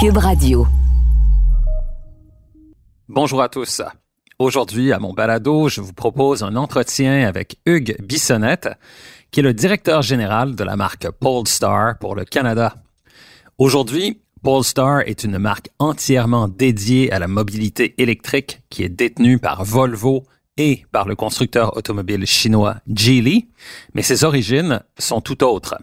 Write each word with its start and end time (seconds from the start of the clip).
Cube 0.00 0.18
Radio. 0.18 0.64
Bonjour 3.08 3.42
à 3.42 3.48
tous. 3.48 3.82
Aujourd'hui, 4.38 4.92
à 4.92 5.00
mon 5.00 5.12
balado, 5.12 5.68
je 5.68 5.80
vous 5.80 5.92
propose 5.92 6.44
un 6.44 6.54
entretien 6.54 7.26
avec 7.26 7.56
Hugues 7.66 7.96
Bissonnette, 8.00 8.68
qui 9.32 9.40
est 9.40 9.42
le 9.42 9.52
directeur 9.52 10.02
général 10.02 10.54
de 10.54 10.62
la 10.62 10.76
marque 10.76 11.10
Polestar 11.10 11.98
pour 11.98 12.14
le 12.14 12.24
Canada. 12.24 12.76
Aujourd'hui, 13.58 14.20
Polestar 14.40 15.00
est 15.00 15.24
une 15.24 15.38
marque 15.38 15.70
entièrement 15.80 16.46
dédiée 16.46 17.10
à 17.10 17.18
la 17.18 17.26
mobilité 17.26 18.00
électrique 18.00 18.60
qui 18.70 18.84
est 18.84 18.88
détenue 18.88 19.40
par 19.40 19.64
Volvo 19.64 20.22
et 20.58 20.84
par 20.92 21.08
le 21.08 21.16
constructeur 21.16 21.76
automobile 21.76 22.24
chinois 22.24 22.76
Geely, 22.86 23.48
mais 23.94 24.02
ses 24.02 24.22
origines 24.22 24.80
sont 24.96 25.20
tout 25.20 25.42
autres. 25.42 25.74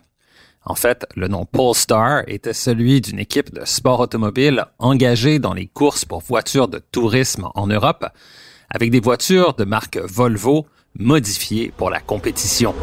En 0.68 0.74
fait, 0.74 1.06
le 1.16 1.28
nom 1.28 1.46
Polestar 1.46 2.24
était 2.28 2.54
celui 2.54 3.00
d'une 3.00 3.20
équipe 3.20 3.54
de 3.54 3.64
sport 3.66 4.00
automobile 4.00 4.66
engagée 4.80 5.38
dans 5.38 5.54
les 5.54 5.68
courses 5.68 6.06
pour 6.06 6.22
voitures 6.22 6.68
de 6.68 6.80
tourisme 6.80 7.50
en 7.54 7.68
Europe, 7.68 8.06
avec 8.72 8.90
des 8.90 9.00
voitures 9.00 9.54
de 9.54 9.64
marque 9.64 9.98
Volvo 9.98 10.66
modifiées 10.98 11.72
pour 11.78 11.92
la 11.92 12.00
compétition. 12.00 12.74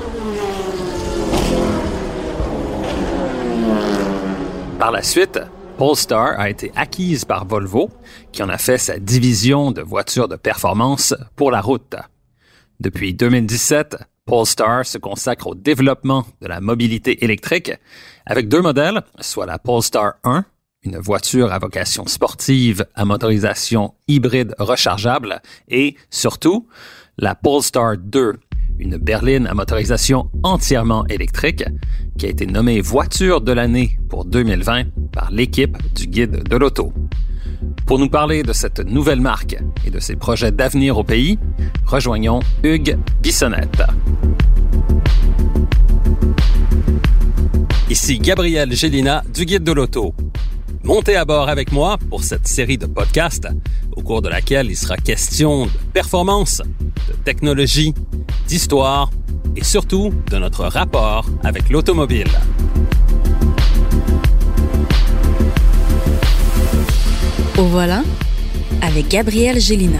Par 4.79 4.93
la 4.93 5.03
suite, 5.03 5.41
Polestar 5.77 6.39
a 6.39 6.51
été 6.51 6.71
acquise 6.77 7.25
par 7.25 7.47
Volvo, 7.47 7.91
qui 8.31 8.45
en 8.45 8.49
a 8.49 8.59
fait 8.59 8.79
sa 8.79 9.01
division 9.01 9.73
de 9.73 9.83
voitures 9.83 10.29
de 10.29 10.37
performance 10.37 11.15
pour 11.35 11.51
la 11.51 11.61
route. 11.61 11.97
Depuis 12.79 13.13
2017, 13.15 13.97
Polestar 14.25 14.87
se 14.87 14.99
consacre 14.99 15.49
au 15.49 15.55
développement 15.55 16.25
de 16.41 16.47
la 16.47 16.61
mobilité 16.61 17.25
électrique 17.25 17.73
avec 18.25 18.49
deux 18.49 18.63
modèles, 18.63 19.03
soit 19.21 19.47
la 19.47 19.59
Polestar 19.59 20.15
1, 20.23 20.45
une 20.85 20.99
voiture 20.99 21.53
à 21.53 21.59
vocation 21.59 22.07
sportive 22.07 22.87
à 22.95 23.05
motorisation 23.05 23.95
hybride 24.07 24.55
rechargeable, 24.59 25.43
et 25.69 25.97
surtout 26.11 26.69
la 27.19 27.35
Polestar 27.35 27.97
2, 27.99 28.35
une 28.79 28.97
berline 28.97 29.49
à 29.49 29.55
motorisation 29.55 30.31
entièrement 30.45 31.05
électrique 31.09 31.65
qui 32.17 32.27
a 32.27 32.29
été 32.29 32.47
nommée 32.47 32.81
voiture 32.81 33.41
de 33.41 33.53
l'année 33.53 33.99
pour 34.09 34.25
2020 34.25 34.85
par 35.13 35.33
l'équipe 35.33 35.77
du 35.95 36.07
guide 36.07 36.49
de 36.49 36.57
l'auto. 36.57 36.93
Pour 37.87 37.99
nous 37.99 38.09
parler 38.09 38.43
de 38.43 38.53
cette 38.53 38.81
nouvelle 38.81 39.21
marque 39.21 39.57
et 39.87 39.91
de 39.91 40.01
ses 40.01 40.17
projets 40.17 40.53
d'avenir 40.53 40.99
au 40.99 41.05
pays, 41.05 41.39
rejoignons 41.85 42.41
Hugues 42.63 42.97
Bissonnette. 43.23 43.83
Ici 47.91 48.19
Gabriel 48.19 48.73
Gélina 48.75 49.23
du 49.35 49.45
Guide 49.45 49.65
de 49.65 49.73
l'Auto. 49.73 50.15
Montez 50.85 51.17
à 51.17 51.25
bord 51.25 51.49
avec 51.49 51.73
moi 51.73 51.99
pour 52.09 52.25
cette 52.25 52.49
série 52.49 52.79
de 52.79 52.87
podcasts 52.87 53.49
au 53.95 54.03
cours 54.03 54.23
de 54.23 54.29
laquelle 54.29 54.71
il 54.71 54.77
sera 54.77 54.97
question 54.97 55.67
de 55.67 55.71
performance, 55.93 56.63
de 57.09 57.13
technologie, 57.25 57.93
d'histoire 58.49 59.11
et 59.57 59.65
surtout 59.65 60.13
de 60.31 60.39
notre 60.39 60.65
rapport 60.65 61.27
avec 61.45 61.69
l'automobile. 61.69 62.31
Au 67.59 67.65
voilà 67.65 68.03
avec 68.81 69.09
Gabriel 69.09 69.61
Gélina. 69.61 69.99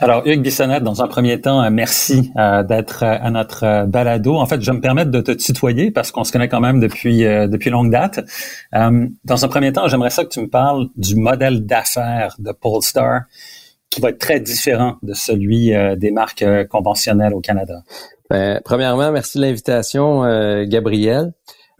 Alors, 0.00 0.26
Hugues 0.26 0.42
Bissonnette, 0.42 0.82
dans 0.82 1.02
un 1.02 1.08
premier 1.08 1.40
temps, 1.40 1.62
euh, 1.62 1.70
merci 1.70 2.30
euh, 2.36 2.62
d'être 2.62 3.04
euh, 3.04 3.16
à 3.18 3.30
notre 3.30 3.86
balado. 3.86 4.36
En 4.36 4.44
fait, 4.44 4.60
je 4.60 4.70
vais 4.70 4.76
me 4.76 4.82
permettre 4.82 5.10
de 5.10 5.22
te 5.22 5.32
tutoyer 5.32 5.90
parce 5.90 6.12
qu'on 6.12 6.24
se 6.24 6.32
connaît 6.32 6.48
quand 6.48 6.60
même 6.60 6.78
depuis 6.78 7.20
depuis 7.20 7.70
longue 7.70 7.90
date. 7.90 8.20
dans 8.72 9.44
un 9.44 9.48
premier 9.48 9.72
temps, 9.72 9.88
j'aimerais 9.88 10.10
ça 10.10 10.24
que 10.24 10.28
tu 10.28 10.40
me 10.40 10.48
parles 10.48 10.88
du 10.96 11.16
modèle 11.16 11.64
d'affaires 11.64 12.36
de 12.38 12.52
Polestar 12.52 13.22
qui 13.88 14.02
va 14.02 14.10
être 14.10 14.18
très 14.18 14.40
différent 14.40 14.96
de 15.02 15.14
celui 15.14 15.72
des 15.96 16.10
marques 16.10 16.44
conventionnelles 16.68 17.32
au 17.32 17.40
Canada. 17.40 17.82
Ben, 18.34 18.60
premièrement, 18.64 19.12
merci 19.12 19.38
de 19.38 19.44
l'invitation, 19.44 20.22
Gabriel. 20.64 21.32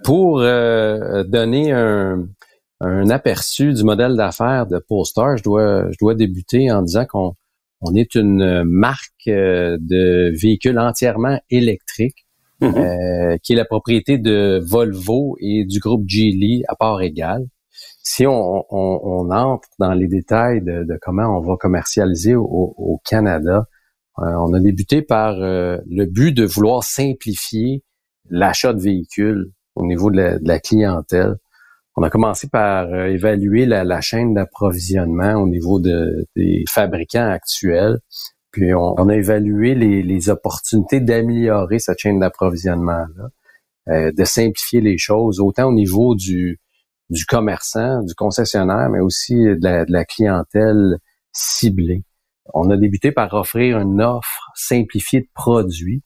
Pour 0.04 0.38
donner 0.38 1.72
un, 1.72 2.28
un 2.80 3.10
aperçu 3.10 3.72
du 3.72 3.82
modèle 3.82 4.14
d'affaires 4.14 4.66
de 4.66 4.78
Polestar, 4.78 5.36
je 5.36 5.42
dois 5.42 5.90
je 5.90 5.96
dois 5.98 6.14
débuter 6.14 6.70
en 6.70 6.82
disant 6.82 7.06
qu'on 7.06 7.34
on 7.80 7.94
est 7.94 8.14
une 8.14 8.64
marque 8.64 9.28
euh, 9.28 9.76
de 9.80 10.32
véhicules 10.40 10.78
entièrement 10.78 11.38
électriques 11.50 12.26
mhm. 12.60 12.74
euh, 12.76 13.36
qui 13.42 13.52
est 13.52 13.56
la 13.56 13.64
propriété 13.64 14.16
de 14.18 14.60
Volvo 14.64 15.36
et 15.40 15.64
du 15.64 15.80
groupe 15.80 16.04
Geely 16.06 16.64
à 16.68 16.76
part 16.76 17.02
égale. 17.02 17.46
Si 18.02 18.26
on, 18.26 18.64
entre 18.70 19.68
dans 19.78 19.92
les 19.92 20.06
détails 20.06 20.62
de, 20.62 20.86
comment 21.02 21.36
on 21.36 21.40
va 21.40 21.56
commercialiser 21.56 22.34
au, 22.36 23.00
Canada, 23.04 23.58
euh, 23.58 23.64
on 24.16 24.52
a 24.54 24.60
débuté 24.60 25.02
par 25.02 25.36
le 25.38 26.04
but 26.04 26.32
de 26.32 26.44
vouloir 26.44 26.84
simplifier 26.84 27.82
l'achat 28.30 28.72
de 28.72 28.80
véhicules 28.80 29.50
au 29.74 29.84
niveau 29.86 30.10
de 30.10 30.38
la 30.40 30.60
clientèle 30.60 31.36
on 31.96 32.02
a 32.02 32.10
commencé 32.10 32.48
par 32.48 32.86
euh, 32.92 33.06
évaluer 33.06 33.66
la, 33.66 34.00
chaîne 34.00 34.34
d'approvisionnement 34.34 35.34
au 35.34 35.48
niveau 35.48 35.80
des 35.80 36.64
fabricants 36.68 37.28
actuels. 37.28 37.98
Puis 38.50 38.72
on, 38.74 39.08
a 39.08 39.14
évalué 39.16 39.74
les, 39.74 40.28
opportunités 40.28 41.00
d'améliorer 41.00 41.78
cette 41.80 41.98
chaîne 41.98 42.20
d'approvisionnement-là, 42.20 43.28
euh, 43.88 44.12
de 44.12 44.24
simplifier 44.24 44.80
les 44.80 44.96
choses, 44.96 45.40
autant 45.40 45.68
au 45.68 45.72
niveau 45.72 46.14
du, 46.14 46.58
commerçant, 47.28 48.02
du 48.02 48.14
concessionnaire, 48.14 48.88
mais 48.90 49.00
aussi 49.00 49.34
de 49.34 49.92
la 49.92 50.04
clientèle 50.04 50.98
ciblée. 51.32 52.04
On 52.52 52.70
a 52.70 52.76
débuté 52.76 53.12
par 53.12 53.32
offrir 53.34 53.78
une 53.78 54.02
offre 54.02 54.50
simplifiée 54.54 55.20
de 55.20 55.28
produits. 55.34 56.02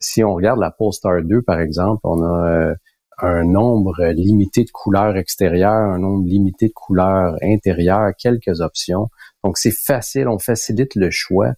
Si 0.00 0.22
on 0.22 0.34
regarde 0.34 0.60
la 0.60 0.70
Polestar 0.70 1.22
2, 1.22 1.42
par 1.42 1.60
exemple, 1.60 2.00
on 2.04 2.22
a 2.22 2.48
euh, 2.48 2.74
un 3.20 3.44
nombre 3.44 4.04
limité 4.12 4.64
de 4.64 4.70
couleurs 4.70 5.16
extérieures, 5.16 5.72
un 5.72 5.98
nombre 5.98 6.28
limité 6.28 6.68
de 6.68 6.72
couleurs 6.72 7.36
intérieures, 7.42 8.12
quelques 8.18 8.60
options. 8.60 9.08
Donc, 9.42 9.58
c'est 9.58 9.74
facile, 9.74 10.28
on 10.28 10.38
facilite 10.38 10.94
le 10.94 11.10
choix 11.10 11.52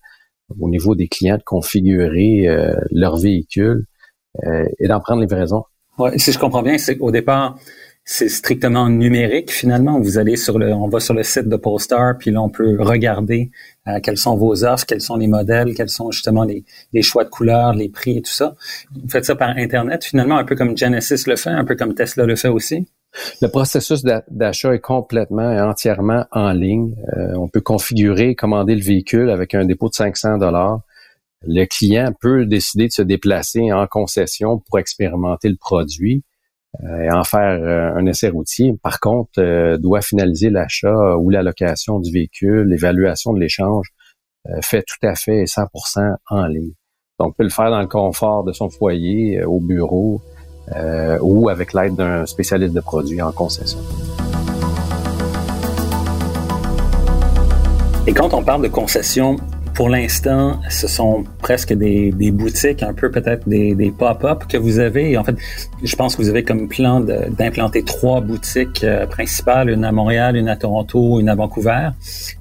au 0.58 0.68
niveau 0.68 0.94
des 0.94 1.08
clients 1.08 1.36
de 1.36 1.42
configurer 1.42 2.48
euh, 2.48 2.74
leur 2.90 3.16
véhicule 3.16 3.86
euh, 4.44 4.64
et 4.78 4.88
d'en 4.88 5.00
prendre 5.00 5.22
les 5.22 5.34
raisons. 5.34 5.64
Ouais, 5.98 6.18
si 6.18 6.32
je 6.32 6.38
comprends 6.38 6.62
bien, 6.62 6.78
c'est 6.78 6.96
qu'au 6.96 7.10
départ, 7.10 7.58
c'est 8.12 8.28
strictement 8.28 8.88
numérique 8.88 9.52
finalement. 9.52 10.00
Vous 10.00 10.18
allez 10.18 10.34
sur 10.34 10.58
le, 10.58 10.72
on 10.72 10.88
va 10.88 10.98
sur 10.98 11.14
le 11.14 11.22
site 11.22 11.48
de 11.48 11.54
Polestar, 11.54 12.18
puis 12.18 12.32
là 12.32 12.42
on 12.42 12.48
peut 12.48 12.76
regarder 12.80 13.52
euh, 13.86 14.00
quelles 14.02 14.16
sont 14.16 14.36
vos 14.36 14.64
offres, 14.64 14.84
quels 14.84 15.00
sont 15.00 15.16
les 15.16 15.28
modèles, 15.28 15.74
quels 15.74 15.90
sont 15.90 16.10
justement 16.10 16.42
les, 16.42 16.64
choix 17.02 17.22
de 17.22 17.28
couleurs, 17.28 17.72
les 17.72 17.88
prix 17.88 18.18
et 18.18 18.22
tout 18.22 18.32
ça. 18.32 18.56
Vous 18.92 19.08
faites 19.08 19.26
ça 19.26 19.36
par 19.36 19.50
internet 19.50 20.04
finalement, 20.04 20.36
un 20.38 20.44
peu 20.44 20.56
comme 20.56 20.76
Genesis 20.76 21.22
le 21.28 21.36
fait, 21.36 21.50
un 21.50 21.64
peu 21.64 21.76
comme 21.76 21.94
Tesla 21.94 22.26
le 22.26 22.34
fait 22.34 22.48
aussi? 22.48 22.88
Le 23.40 23.46
processus 23.46 24.02
d'achat 24.28 24.74
est 24.74 24.80
complètement 24.80 25.52
et 25.52 25.60
entièrement 25.60 26.24
en 26.32 26.50
ligne. 26.50 26.96
Euh, 27.16 27.34
on 27.36 27.46
peut 27.46 27.60
configurer, 27.60 28.34
commander 28.34 28.74
le 28.74 28.82
véhicule 28.82 29.30
avec 29.30 29.54
un 29.54 29.64
dépôt 29.64 29.88
de 29.88 29.94
500 29.94 30.38
dollars. 30.38 30.80
Le 31.46 31.64
client 31.64 32.12
peut 32.20 32.44
décider 32.44 32.88
de 32.88 32.92
se 32.92 33.02
déplacer 33.02 33.72
en 33.72 33.86
concession 33.86 34.58
pour 34.58 34.80
expérimenter 34.80 35.48
le 35.48 35.56
produit. 35.56 36.24
Euh, 36.84 37.02
et 37.02 37.10
en 37.10 37.24
faire 37.24 37.60
euh, 37.60 37.94
un 37.96 38.06
essai 38.06 38.28
routier. 38.28 38.74
Par 38.82 39.00
contre, 39.00 39.30
euh, 39.38 39.76
doit 39.76 40.02
finaliser 40.02 40.50
l'achat 40.50 41.16
ou 41.16 41.28
la 41.28 41.42
location 41.42 41.98
du 41.98 42.12
véhicule, 42.12 42.68
l'évaluation 42.68 43.32
de 43.32 43.40
l'échange 43.40 43.88
fait 44.62 44.82
tout 44.82 45.06
à 45.06 45.14
fait 45.14 45.44
100% 45.44 46.14
en 46.30 46.46
ligne. 46.46 46.72
Donc, 47.18 47.28
on 47.28 47.32
peut 47.32 47.44
le 47.44 47.50
faire 47.50 47.70
dans 47.70 47.82
le 47.82 47.86
confort 47.86 48.42
de 48.42 48.52
son 48.52 48.70
foyer, 48.70 49.44
au 49.44 49.60
bureau 49.60 50.22
ou 51.20 51.50
avec 51.50 51.74
l'aide 51.74 51.94
d'un 51.94 52.24
spécialiste 52.24 52.72
de 52.72 52.80
produits 52.80 53.20
en 53.20 53.32
concession. 53.32 53.78
Et 58.06 58.14
quand 58.14 58.32
on 58.32 58.42
parle 58.42 58.62
de 58.62 58.68
concession, 58.68 59.36
pour 59.74 59.88
l'instant, 59.88 60.60
ce 60.68 60.88
sont 60.88 61.24
presque 61.38 61.72
des, 61.72 62.12
boutiques, 62.32 62.82
un 62.82 62.92
peu 62.92 63.10
peut-être 63.10 63.48
des, 63.48 63.92
pop-up 63.96 64.44
que 64.48 64.56
vous 64.56 64.78
avez. 64.78 65.16
En 65.16 65.24
fait, 65.24 65.36
je 65.82 65.96
pense 65.96 66.16
que 66.16 66.22
vous 66.22 66.28
avez 66.28 66.42
comme 66.42 66.68
plan 66.68 67.00
d'implanter 67.00 67.82
trois 67.82 68.20
boutiques 68.20 68.84
euh, 68.84 69.06
principales, 69.06 69.70
une 69.70 69.84
à 69.84 69.92
Montréal, 69.92 70.36
une 70.36 70.48
à 70.48 70.56
Toronto, 70.56 71.20
une 71.20 71.28
à 71.28 71.34
Vancouver. 71.34 71.90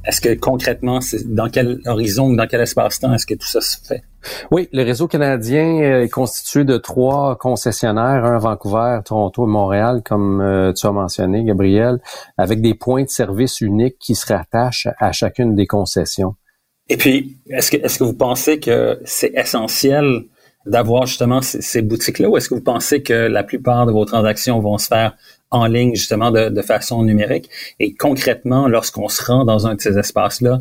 Est-ce 0.05 0.21
que 0.21 0.33
concrètement, 0.35 0.99
dans 1.25 1.49
quel 1.49 1.79
horizon, 1.85 2.33
dans 2.33 2.47
quel 2.47 2.61
espace-temps 2.61 3.13
est-ce 3.13 3.25
que 3.25 3.35
tout 3.35 3.47
ça 3.47 3.61
se 3.61 3.77
fait? 3.85 4.03
Oui, 4.51 4.67
le 4.73 4.83
réseau 4.83 5.07
canadien 5.07 5.81
euh, 5.81 6.03
est 6.03 6.09
constitué 6.09 6.65
de 6.65 6.77
trois 6.77 7.37
concessionnaires, 7.37 8.25
un 8.25 8.35
à 8.35 8.39
Vancouver, 8.39 8.99
Toronto 9.05 9.45
et 9.45 9.49
Montréal, 9.49 10.01
comme 10.03 10.41
euh, 10.41 10.73
tu 10.73 10.85
as 10.87 10.91
mentionné, 10.91 11.43
Gabriel, 11.43 11.99
avec 12.37 12.61
des 12.61 12.73
points 12.73 13.03
de 13.03 13.09
service 13.09 13.61
uniques 13.61 13.97
qui 13.99 14.15
se 14.15 14.31
rattachent 14.31 14.87
à 14.97 15.11
chacune 15.11 15.55
des 15.55 15.67
concessions. 15.67 16.35
Et 16.89 16.97
puis, 16.97 17.37
est-ce 17.49 17.71
que, 17.71 17.77
est-ce 17.77 17.99
que 17.99 18.03
vous 18.03 18.13
pensez 18.13 18.59
que 18.59 18.99
c'est 19.05 19.31
essentiel 19.35 20.23
d'avoir 20.65 21.05
justement 21.05 21.41
ces, 21.41 21.81
boutiques-là 21.81 22.29
ou 22.29 22.37
est-ce 22.37 22.49
que 22.49 22.55
vous 22.55 22.61
pensez 22.61 23.01
que 23.01 23.13
la 23.13 23.43
plupart 23.43 23.85
de 23.85 23.91
vos 23.91 24.05
transactions 24.05 24.59
vont 24.59 24.77
se 24.77 24.87
faire 24.87 25.15
en 25.51 25.65
ligne 25.65 25.95
justement 25.95 26.31
de, 26.31 26.49
de 26.49 26.61
façon 26.61 27.03
numérique? 27.03 27.49
Et 27.79 27.93
concrètement, 27.93 28.67
lorsqu'on 28.67 29.07
se 29.07 29.23
rend 29.23 29.45
dans 29.45 29.67
un 29.67 29.75
de 29.75 29.81
ces 29.81 29.97
espaces-là, 29.97 30.59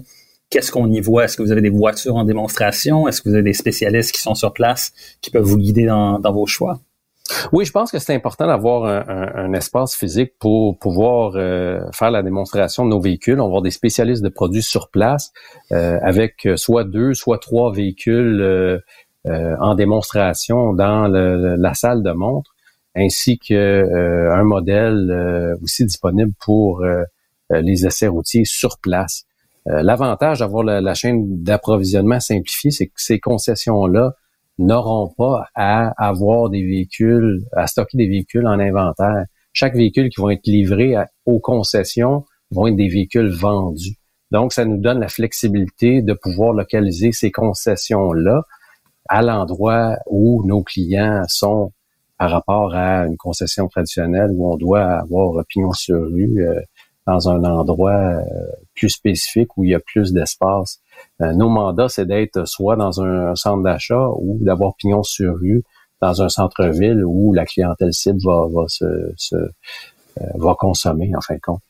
qu'est-ce 0.51 0.73
qu'on 0.73 0.91
y 0.91 1.01
voit? 1.01 1.25
Est-ce 1.25 1.37
que 1.37 1.43
vous 1.43 1.53
avez 1.53 1.63
des 1.63 1.71
voitures 1.71 2.17
en 2.17 2.25
démonstration? 2.25 3.09
Est-ce 3.09 3.23
que 3.23 3.29
vous 3.29 3.35
avez 3.35 3.45
des 3.45 3.53
spécialistes 3.53 4.13
qui 4.13 4.21
sont 4.21 4.35
sur 4.35 4.53
place 4.53 4.93
qui 5.21 5.31
peuvent 5.31 5.45
vous 5.45 5.59
guider 5.59 5.87
dans, 5.87 6.21
vos 6.33 6.47
choix? 6.47 6.81
Oui, 7.53 7.65
je 7.65 7.73
pense 7.73 7.91
que 7.91 7.99
c'est 7.99 8.15
important 8.15 8.47
d'avoir 8.47 8.85
un, 9.09 9.53
espace 9.53 9.95
physique 9.95 10.33
pour 10.39 10.79
pouvoir 10.79 11.33
euh, 11.35 11.81
faire 11.93 12.11
la 12.11 12.23
démonstration 12.23 12.85
de 12.85 12.91
nos 12.91 13.01
véhicules. 13.01 13.41
On 13.41 13.45
va 13.45 13.49
avoir 13.49 13.63
des 13.63 13.71
spécialistes 13.71 14.23
de 14.23 14.29
produits 14.29 14.63
sur 14.63 14.89
place 14.89 15.33
euh, 15.73 15.99
avec 16.03 16.49
soit 16.57 16.85
deux, 16.85 17.15
soit 17.15 17.39
trois 17.39 17.73
véhicules 17.73 18.41
euh, 18.41 18.79
en 19.61 19.75
démonstration 19.75 20.73
dans 20.73 21.07
la 21.09 21.75
salle 21.75 22.03
de 22.03 22.13
montre, 22.13 22.55
ainsi 22.97 23.39
qu'un 23.39 24.43
modèle 24.45 25.57
aussi 25.63 25.85
disponible 25.85 26.33
pour 26.41 26.83
les 27.51 27.87
essais 27.87 28.09
routiers 28.09 28.45
sur 28.47 28.79
place. 28.79 29.27
Euh, 29.69 29.83
l'avantage 29.83 30.39
d'avoir 30.39 30.63
la, 30.65 30.95
chaîne 30.95 31.43
d'approvisionnement 31.43 32.21
simplifiée, 32.21 32.71
c'est 32.71 32.87
que 32.87 32.93
ces 32.97 33.19
concessions-là 33.21 34.13
n'auront 34.59 35.13
pas 35.17 35.47
à 35.55 35.93
avoir 35.97 36.51
des 36.51 36.63
véhicules, 36.63 37.45
à 37.53 37.67
stocker 37.67 37.97
des 37.97 38.09
véhicules 38.09 38.47
en 38.47 38.59
inventaire. 38.59 39.25
Chaque 39.53 39.75
véhicule 39.75 40.11
qui 40.11 40.21
va 40.21 40.33
être 40.33 40.47
livré 40.47 40.95
aux 41.27 41.41
concessions 41.41 42.25
vont 42.51 42.67
être 42.67 42.77
des 42.77 42.89
véhicules 42.89 43.31
vendus. 43.31 43.97
Donc, 44.31 44.53
ça 44.53 44.65
nous 44.65 44.77
donne 44.77 45.01
la 45.01 45.09
flexibilité 45.09 46.03
de 46.03 46.13
pouvoir 46.13 46.53
localiser 46.53 47.13
ces 47.13 47.31
concessions-là 47.31 48.43
à 49.09 49.23
l'endroit 49.23 49.97
où 50.07 50.43
nos 50.47 50.63
clients 50.63 51.23
sont 51.29 51.73
par 52.19 52.31
rapport 52.31 52.75
à 52.75 53.07
une 53.07 53.17
concession 53.17 53.69
traditionnelle 53.69 54.31
où 54.33 54.53
on 54.53 54.57
doit 54.57 54.85
avoir 54.85 55.45
pignon 55.47 55.73
sur 55.73 55.97
rue, 55.97 56.47
euh, 56.47 56.61
dans 57.07 57.31
un 57.31 57.43
endroit 57.45 57.93
euh, 57.93 58.23
plus 58.75 58.91
spécifique 58.91 59.57
où 59.57 59.65
il 59.65 59.71
y 59.71 59.75
a 59.75 59.81
plus 59.81 60.13
d'espace. 60.13 60.81
Euh, 61.21 61.33
nos 61.33 61.49
mandats, 61.49 61.89
c'est 61.89 62.07
d'être 62.07 62.47
soit 62.47 62.77
dans 62.77 63.03
un, 63.03 63.35
centre 63.35 63.63
d'achat 63.63 64.09
ou 64.19 64.39
d'avoir 64.41 64.75
pignon 64.77 65.03
sur 65.03 65.35
rue 65.39 65.63
dans 66.01 66.23
un 66.23 66.29
centre-ville 66.29 67.03
où 67.05 67.33
la 67.33 67.45
clientèle 67.45 67.93
cible 67.93 68.21
va, 68.25 68.47
va 68.53 68.65
se, 68.69 68.85
euh, 68.85 69.49
va 70.37 70.55
consommer 70.59 71.11
en 71.17 71.21
fin 71.21 71.35
de 71.35 71.41
compte. 71.41 71.61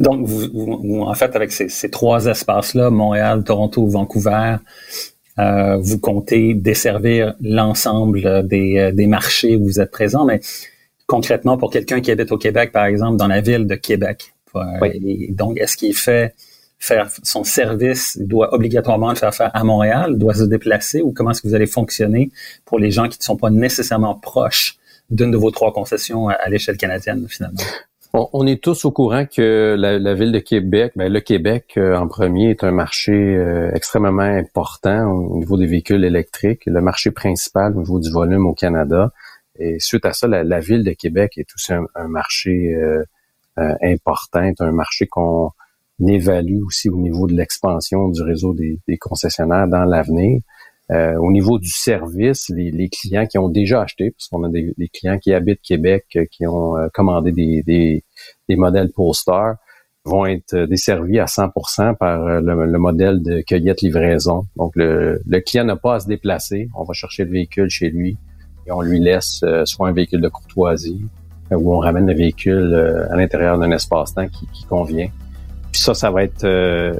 Donc, 0.00 0.26
vous, 0.26 1.02
en 1.02 1.14
fait, 1.14 1.36
avec 1.36 1.52
ces, 1.52 1.90
trois 1.90 2.26
espaces-là, 2.26 2.90
Montréal, 2.90 3.44
Toronto, 3.44 3.86
Vancouver, 3.86 4.56
vous 5.38 5.98
comptez 6.00 6.54
desservir 6.54 7.34
l'ensemble 7.40 8.46
des, 8.48 8.90
des 8.92 9.06
marchés 9.06 9.56
où 9.56 9.64
vous 9.64 9.80
êtes 9.80 9.90
présent, 9.90 10.24
mais 10.24 10.40
concrètement, 11.06 11.58
pour 11.58 11.70
quelqu'un 11.70 12.00
qui 12.00 12.10
habite 12.10 12.32
au 12.32 12.38
Québec, 12.38 12.72
par 12.72 12.86
exemple, 12.86 13.18
dans 13.18 13.28
la 13.28 13.40
ville 13.40 13.66
de 13.66 13.74
Québec, 13.74 14.32
donc, 15.30 15.58
est-ce 15.58 15.76
qu'il 15.76 15.94
fait 15.94 16.34
faire 16.78 17.10
son 17.22 17.44
service, 17.44 18.18
doit 18.18 18.54
obligatoirement 18.54 19.10
le 19.10 19.16
faire 19.16 19.34
faire 19.34 19.50
à 19.54 19.64
Montréal, 19.64 20.18
doit 20.18 20.34
se 20.34 20.44
déplacer 20.44 21.00
ou 21.00 21.12
comment 21.12 21.30
est-ce 21.30 21.42
que 21.42 21.48
vous 21.48 21.54
allez 21.54 21.66
fonctionner 21.66 22.30
pour 22.64 22.78
les 22.78 22.90
gens 22.90 23.08
qui 23.08 23.18
ne 23.18 23.24
sont 23.24 23.36
pas 23.36 23.50
nécessairement 23.50 24.14
proches 24.14 24.76
d'une 25.10 25.30
de 25.30 25.36
vos 25.36 25.50
trois 25.50 25.72
concessions 25.72 26.28
à, 26.28 26.48
l'échelle 26.48 26.76
canadienne 26.76 27.26
finalement? 27.28 27.60
On, 28.12 28.46
est 28.46 28.62
tous 28.62 28.86
au 28.86 28.90
courant 28.92 29.26
que 29.26 29.76
la, 29.78 30.14
ville 30.14 30.32
de 30.32 30.38
Québec, 30.38 30.92
ben, 30.96 31.12
le 31.12 31.20
Québec 31.20 31.74
euh, 31.76 31.96
en 31.96 32.08
premier 32.08 32.50
est 32.50 32.64
un 32.64 32.70
marché 32.70 33.12
euh, 33.12 33.70
extrêmement 33.74 34.22
important 34.22 35.10
au 35.10 35.38
niveau 35.38 35.58
des 35.58 35.66
véhicules 35.66 36.02
électriques, 36.02 36.62
le 36.64 36.80
marché 36.80 37.10
principal 37.10 37.76
au 37.76 37.80
niveau 37.80 38.00
du 38.00 38.10
volume 38.10 38.46
au 38.46 38.54
Canada. 38.54 39.12
Et 39.58 39.78
suite 39.80 40.04
à 40.04 40.12
ça, 40.12 40.26
la, 40.26 40.60
ville 40.60 40.84
de 40.84 40.92
Québec 40.92 41.32
est 41.36 41.46
aussi 41.54 41.72
un, 41.72 42.08
marché 42.08 42.74
euh, 42.74 43.02
euh, 43.58 43.74
importante, 43.82 44.60
un 44.60 44.72
marché 44.72 45.06
qu'on 45.06 45.50
évalue 46.04 46.62
aussi 46.64 46.88
au 46.88 46.96
niveau 46.96 47.26
de 47.26 47.34
l'expansion 47.34 48.08
du 48.08 48.22
réseau 48.22 48.54
des, 48.54 48.80
concessionnaires 48.98 49.68
dans 49.68 49.84
l'avenir. 49.84 50.40
Euh, 50.92 51.16
au 51.16 51.32
niveau 51.32 51.58
du 51.58 51.68
service, 51.68 52.48
les, 52.54 52.88
clients 52.88 53.26
qui 53.26 53.38
ont 53.38 53.48
déjà 53.48 53.82
acheté, 53.82 54.12
parce 54.12 54.44
a 54.44 54.48
des, 54.48 54.88
clients 54.92 55.18
qui 55.18 55.32
habitent 55.32 55.62
Québec, 55.62 56.04
euh, 56.16 56.26
qui 56.30 56.46
ont 56.46 56.74
commandé 56.94 57.32
des, 57.32 57.62
des, 58.48 58.56
modèles 58.56 58.92
Polestar, 58.92 59.56
vont 60.04 60.26
être 60.26 60.56
desservis 60.66 61.18
à 61.18 61.24
100% 61.24 61.96
par 61.96 62.40
le, 62.40 62.78
modèle 62.78 63.20
de 63.22 63.40
cueillette-livraison. 63.40 64.46
Donc, 64.54 64.72
le, 64.76 65.20
client 65.40 65.64
n'a 65.64 65.76
pas 65.76 65.96
à 65.96 66.00
se 66.00 66.06
déplacer. 66.06 66.68
On 66.76 66.84
va 66.84 66.92
chercher 66.92 67.24
le 67.24 67.32
véhicule 67.32 67.68
chez 67.68 67.90
lui 67.90 68.16
et 68.66 68.70
on 68.70 68.82
lui 68.82 69.00
laisse 69.00 69.44
soit 69.64 69.88
un 69.88 69.92
véhicule 69.92 70.20
de 70.20 70.28
courtoisie 70.28 71.04
où 71.50 71.74
on 71.74 71.78
ramène 71.78 72.06
le 72.06 72.14
véhicule 72.14 72.72
euh, 72.74 73.12
à 73.12 73.16
l'intérieur 73.16 73.58
d'un 73.58 73.70
espace-temps 73.70 74.28
qui, 74.28 74.64
convient. 74.68 75.08
Ça, 75.76 75.94
ça 75.94 76.10
va 76.10 76.24
être, 76.24 76.44
euh, 76.44 76.94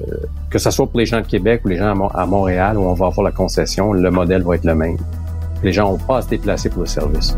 que 0.50 0.58
ce 0.58 0.70
soit 0.70 0.86
pour 0.86 1.00
les 1.00 1.06
gens 1.06 1.20
de 1.20 1.26
Québec 1.26 1.62
ou 1.64 1.68
les 1.68 1.76
gens 1.76 2.08
à, 2.08 2.26
Montréal 2.26 2.76
où 2.76 2.82
on 2.82 2.92
va 2.92 3.06
avoir 3.06 3.24
la 3.24 3.32
concession, 3.32 3.92
le 3.92 4.10
modèle 4.10 4.42
va 4.42 4.54
être 4.54 4.64
le 4.64 4.74
même. 4.74 4.98
Les 5.62 5.72
gens 5.72 5.90
n'ont 5.90 5.98
pas 5.98 6.18
à 6.18 6.22
se 6.22 6.28
déplacer 6.28 6.68
pour 6.68 6.82
le 6.82 6.86
service. 6.86 7.36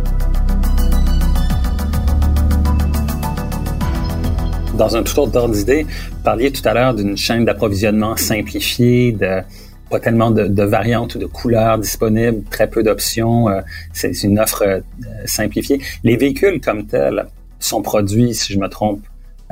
Dans 4.77 4.97
un 4.97 5.03
tout 5.03 5.19
autre 5.21 5.37
ordre 5.37 5.55
d'idée, 5.55 5.85
vous 5.85 6.23
parliez 6.25 6.51
tout 6.51 6.67
à 6.69 6.75
l'heure 6.75 6.95
d'une 6.95 7.17
chaîne 7.17 7.45
d'approvisionnement 7.45 8.17
simplifiée, 8.17 9.13
de, 9.13 9.41
pas 9.91 10.01
tellement 10.01 10.31
de, 10.31 10.63
variantes 10.63 11.15
ou 11.15 11.19
de 11.19 11.27
couleurs 11.27 11.79
disponibles, 11.79 12.43
très 12.51 12.69
peu 12.69 12.83
d'options. 12.83 13.49
Euh, 13.49 13.61
c'est 13.93 14.13
une 14.25 14.39
offre 14.39 14.63
euh, 14.63 14.81
simplifiée. 15.25 15.81
Les 16.05 16.17
véhicules 16.17 16.61
comme 16.61 16.87
tels 16.87 17.27
sont 17.61 17.83
produits, 17.83 18.35
si 18.35 18.53
je 18.53 18.59
me 18.59 18.69
trompe, 18.69 19.01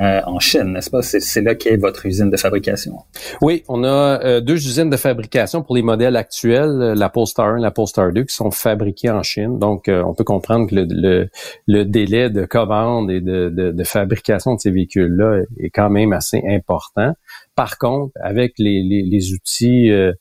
euh, 0.01 0.21
en 0.25 0.39
Chine, 0.39 0.73
n'est-ce 0.73 0.89
pas? 0.89 1.01
C'est 1.01 1.41
là 1.41 1.55
qu'est 1.55 1.77
votre 1.77 2.05
usine 2.05 2.29
de 2.29 2.37
fabrication. 2.37 2.93
Oui, 3.41 3.63
on 3.67 3.83
a 3.83 4.41
deux 4.41 4.55
usines 4.55 4.89
de 4.89 4.97
fabrication 4.97 5.63
pour 5.63 5.75
les 5.75 5.81
modèles 5.81 6.15
actuels, 6.15 6.93
la 6.95 7.09
Polestar 7.09 7.47
1 7.47 7.57
et 7.57 7.61
la 7.61 7.71
Polestar 7.71 8.11
2, 8.11 8.23
qui 8.23 8.35
sont 8.35 8.51
fabriqués 8.51 9.09
en 9.09 9.23
Chine. 9.23 9.59
Donc, 9.59 9.85
on 9.89 10.13
peut 10.13 10.23
comprendre 10.23 10.69
que 10.69 10.75
le, 10.75 11.29
le, 11.67 11.85
délai 11.85 12.29
de 12.29 12.45
commande 12.45 13.09
et 13.11 13.21
de, 13.21 13.49
de, 13.49 13.71
de 13.71 13.83
fabrication 13.83 14.55
de 14.55 14.59
ces 14.59 14.71
véhicules-là 14.71 15.43
est 15.59 15.69
quand 15.69 15.89
même 15.89 16.13
assez 16.13 16.41
important. 16.47 17.13
Par 17.55 17.77
contre, 17.77 18.13
avec 18.21 18.53
les, 18.59 18.83
les, 18.83 19.33
outils 19.33 19.89
euh, 19.89 20.13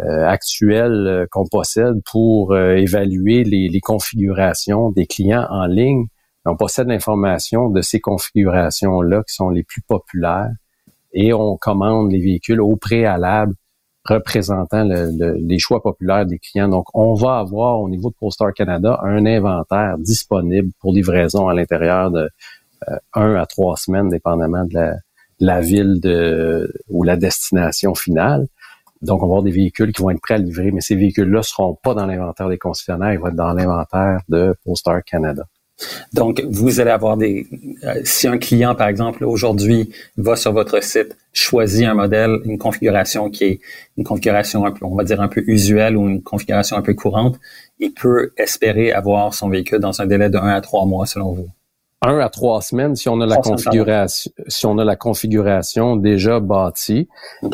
euh, 0.00 0.26
actuels 0.26 1.06
euh, 1.06 1.26
qu'on 1.30 1.46
possède 1.46 2.02
pour 2.10 2.56
évaluer 2.56 3.44
les, 3.44 3.68
les, 3.68 3.80
configurations 3.80 4.90
des 4.90 5.06
clients 5.06 5.46
en 5.48 5.66
ligne, 5.66 6.06
on 6.44 6.56
possède 6.56 6.88
l'information 6.88 7.68
de 7.70 7.80
ces 7.82 8.00
configurations-là 8.00 9.22
qui 9.28 9.34
sont 9.34 9.50
les 9.50 9.62
plus 9.62 9.82
populaires 9.82 10.50
et 11.12 11.32
on 11.32 11.56
commande 11.56 12.10
les 12.10 12.20
véhicules 12.20 12.60
au 12.60 12.76
préalable 12.76 13.54
représentant 14.04 14.84
les 14.84 15.58
choix 15.58 15.80
populaires 15.80 16.26
des 16.26 16.38
clients. 16.38 16.68
Donc, 16.68 16.86
on 16.94 17.14
va 17.14 17.38
avoir 17.38 17.80
au 17.80 17.88
niveau 17.88 18.10
de 18.10 18.16
Polestar 18.16 18.52
Canada 18.52 18.98
un 19.02 19.24
inventaire 19.26 19.96
disponible 19.98 20.70
pour 20.80 20.92
livraison 20.92 21.46
à 21.48 21.54
l'intérieur 21.54 22.10
de 22.10 22.28
un 23.14 23.34
à 23.36 23.46
trois 23.46 23.76
semaines, 23.76 24.08
dépendamment 24.08 24.64
de 24.64 24.74
la, 24.74 24.96
la 25.38 25.60
ville 25.60 26.00
de, 26.00 26.72
ou 26.88 27.04
la 27.04 27.16
destination 27.16 27.94
finale. 27.94 28.48
Donc, 29.02 29.22
on 29.22 29.26
va 29.26 29.30
avoir 29.30 29.42
des 29.42 29.50
véhicules 29.50 29.92
qui 29.92 30.02
vont 30.02 30.10
être 30.10 30.20
prêts 30.20 30.34
à 30.34 30.38
livrer, 30.38 30.70
mais 30.70 30.80
ces 30.80 30.94
véhicules-là 30.96 31.38
ne 31.38 31.42
seront 31.42 31.76
pas 31.82 31.94
dans 31.94 32.06
l'inventaire 32.06 32.48
des 32.48 32.58
concessionnaires, 32.58 33.12
ils 33.12 33.18
vont 33.18 33.28
être 33.28 33.36
dans 33.36 33.52
l'inventaire 33.52 34.20
de 34.28 34.54
Polestar 34.64 35.02
Canada. 35.04 35.44
Donc, 36.12 36.42
vous 36.48 36.80
allez 36.80 36.90
avoir 36.90 37.16
des... 37.16 37.46
Euh, 37.84 38.00
si 38.04 38.28
un 38.28 38.38
client, 38.38 38.74
par 38.74 38.88
exemple, 38.88 39.24
aujourd'hui, 39.24 39.90
va 40.16 40.36
sur 40.36 40.52
votre 40.52 40.82
site, 40.82 41.16
choisit 41.32 41.86
un 41.86 41.94
modèle, 41.94 42.38
une 42.44 42.58
configuration 42.58 43.30
qui 43.30 43.44
est 43.44 43.60
une 43.96 44.04
configuration, 44.04 44.64
un 44.64 44.72
peu, 44.72 44.84
on 44.84 44.94
va 44.94 45.04
dire, 45.04 45.20
un 45.20 45.28
peu 45.28 45.42
usuelle 45.46 45.96
ou 45.96 46.08
une 46.08 46.22
configuration 46.22 46.76
un 46.76 46.82
peu 46.82 46.94
courante, 46.94 47.38
il 47.78 47.92
peut 47.92 48.32
espérer 48.36 48.92
avoir 48.92 49.34
son 49.34 49.48
véhicule 49.48 49.80
dans 49.80 50.00
un 50.00 50.06
délai 50.06 50.30
de 50.30 50.38
1 50.38 50.48
à 50.48 50.60
3 50.60 50.86
mois, 50.86 51.06
selon 51.06 51.32
vous 51.32 51.48
un 52.02 52.18
à 52.18 52.28
trois 52.28 52.60
semaines 52.60 52.96
si 52.96 53.08
on 53.08 53.20
a 53.20 53.26
la 53.26 53.36
configuration 53.36 54.32
si 54.48 54.66
on 54.66 54.78
a 54.78 54.84
la 54.84 54.96
configuration 54.96 55.96
déjà 55.96 56.40
bâtie. 56.40 57.08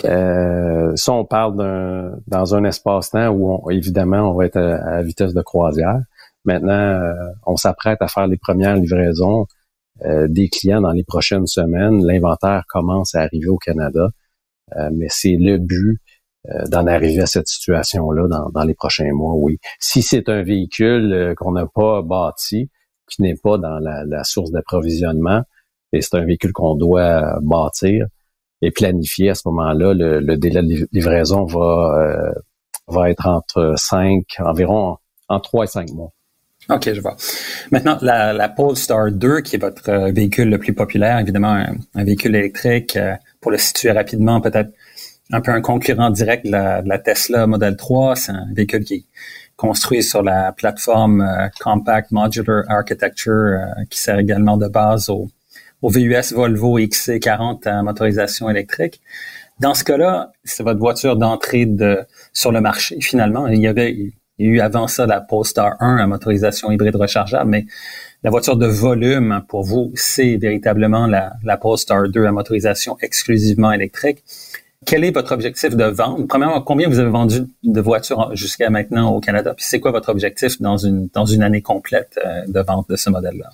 Euh, 0.04 0.92
ça, 0.96 1.12
on 1.12 1.24
parle 1.24 1.56
d'un 1.56 2.12
dans 2.26 2.54
un 2.54 2.64
espace-temps 2.64 3.28
où 3.28 3.70
évidemment 3.70 4.30
on 4.30 4.34
va 4.34 4.46
être 4.46 4.58
à, 4.58 5.02
vitesse 5.02 5.34
de 5.34 5.42
croisière. 5.42 6.00
Maintenant, 6.44 6.72
euh, 6.72 7.12
on 7.46 7.56
s'apprête 7.56 7.98
à 8.00 8.08
faire 8.08 8.26
les 8.26 8.36
premières 8.36 8.76
livraisons 8.76 9.46
euh, 10.04 10.28
des 10.28 10.48
clients 10.48 10.80
dans 10.80 10.92
les 10.92 11.04
prochaines 11.04 11.46
semaines. 11.46 12.04
L'inventaire 12.06 12.64
commence 12.68 13.14
à 13.14 13.22
arriver 13.22 13.48
au 13.48 13.58
Canada, 13.58 14.08
euh, 14.76 14.90
mais 14.92 15.06
c'est 15.08 15.36
le 15.36 15.58
but 15.58 16.00
d'en 16.68 16.86
arriver 16.86 17.20
à 17.20 17.26
cette 17.26 17.48
situation-là 17.48 18.26
dans, 18.28 18.48
dans, 18.48 18.64
les 18.64 18.72
prochains 18.72 19.12
mois, 19.12 19.34
oui. 19.34 19.58
Si 19.80 20.00
c'est 20.00 20.30
un 20.30 20.42
véhicule 20.42 21.34
qu'on 21.36 21.52
n'a 21.52 21.66
pas 21.66 22.00
bâti, 22.00 22.70
qui 23.08 23.22
n'est 23.22 23.34
pas 23.34 23.58
dans 23.58 23.78
la, 23.78 24.24
source 24.24 24.50
d'approvisionnement 24.50 25.42
et 25.92 26.02
c'est 26.02 26.16
un 26.16 26.24
véhicule 26.24 26.52
qu'on 26.52 26.74
doit 26.74 27.38
bâtir 27.40 28.06
et 28.60 28.70
planifier 28.70 29.30
à 29.30 29.34
ce 29.34 29.42
moment-là. 29.46 29.94
Le, 29.94 30.36
délai 30.36 30.62
de 30.62 30.88
livraison 30.92 31.44
va 31.44 31.98
euh, 31.98 32.32
va 32.88 33.10
être 33.10 33.26
entre 33.26 33.74
5, 33.76 34.24
environ 34.38 34.96
en 35.28 35.40
trois 35.40 35.64
et 35.64 35.68
cinq 35.68 35.90
mois. 35.90 36.10
OK, 36.70 36.92
je 36.92 37.00
vois. 37.00 37.16
Maintenant, 37.70 37.96
la, 38.02 38.34
la 38.34 38.48
Polestar 38.50 39.10
2, 39.10 39.40
qui 39.40 39.56
est 39.56 39.58
votre 39.58 39.88
euh, 39.88 40.12
véhicule 40.12 40.50
le 40.50 40.58
plus 40.58 40.74
populaire, 40.74 41.18
évidemment, 41.18 41.64
un, 41.94 42.04
véhicule 42.04 42.36
électrique, 42.36 42.96
euh, 42.96 43.14
pour 43.40 43.50
le 43.50 43.56
situer 43.56 43.90
rapidement, 43.90 44.42
peut-être 44.42 44.70
un 45.32 45.40
peu 45.40 45.50
un 45.50 45.62
concurrent 45.62 46.10
direct 46.10 46.44
de 46.44 46.50
la, 46.50 46.98
Tesla 46.98 47.46
Model 47.46 47.76
3. 47.76 48.16
C'est 48.16 48.32
un 48.32 48.46
véhicule 48.52 48.84
qui 48.84 48.94
est 48.94 49.04
construit 49.56 50.02
sur 50.02 50.22
la 50.22 50.52
plateforme 50.52 51.22
euh, 51.22 51.48
Compact 51.58 52.10
Modular 52.10 52.64
Architecture, 52.68 53.60
qui 53.88 53.98
sert 53.98 54.18
également 54.18 54.58
de 54.58 54.68
base 54.68 55.08
au, 55.08 55.28
VUS 55.82 56.34
Volvo 56.34 56.78
XC40 56.78 57.66
à 57.66 57.82
motorisation 57.82 58.50
électrique. 58.50 59.00
Dans 59.58 59.74
ce 59.74 59.84
cas-là, 59.84 60.32
c'est 60.44 60.62
votre 60.62 60.80
voiture 60.80 61.16
d'entrée 61.16 61.64
de, 61.64 62.00
sur 62.32 62.52
le 62.52 62.60
marché, 62.60 63.00
finalement. 63.00 63.46
Il 63.46 63.60
y 63.60 63.68
avait 63.68 64.12
il 64.38 64.46
y 64.46 64.48
a 64.50 64.52
eu 64.52 64.60
avant 64.60 64.86
ça 64.86 65.06
la 65.06 65.20
Polestar 65.20 65.76
1 65.80 65.96
à 65.96 66.06
motorisation 66.06 66.70
hybride 66.70 66.96
rechargeable, 66.96 67.50
mais 67.50 67.66
la 68.22 68.30
voiture 68.30 68.56
de 68.56 68.66
volume 68.66 69.42
pour 69.48 69.62
vous, 69.62 69.92
c'est 69.94 70.36
véritablement 70.36 71.06
la, 71.06 71.34
la 71.44 71.56
Polestar 71.56 72.08
2 72.08 72.24
à 72.24 72.32
motorisation 72.32 72.96
exclusivement 73.00 73.72
électrique. 73.72 74.24
Quel 74.86 75.04
est 75.04 75.10
votre 75.10 75.32
objectif 75.32 75.76
de 75.76 75.84
vente? 75.84 76.28
Premièrement, 76.28 76.60
combien 76.62 76.88
vous 76.88 76.98
avez 76.98 77.10
vendu 77.10 77.46
de 77.64 77.80
voitures 77.80 78.34
jusqu'à 78.34 78.70
maintenant 78.70 79.12
au 79.12 79.20
Canada? 79.20 79.52
Puis 79.54 79.66
c'est 79.68 79.80
quoi 79.80 79.90
votre 79.90 80.08
objectif 80.08 80.60
dans 80.60 80.76
une, 80.76 81.08
dans 81.12 81.26
une 81.26 81.42
année 81.42 81.62
complète 81.62 82.18
euh, 82.24 82.42
de 82.46 82.60
vente 82.60 82.88
de 82.88 82.96
ce 82.96 83.10
modèle-là? 83.10 83.50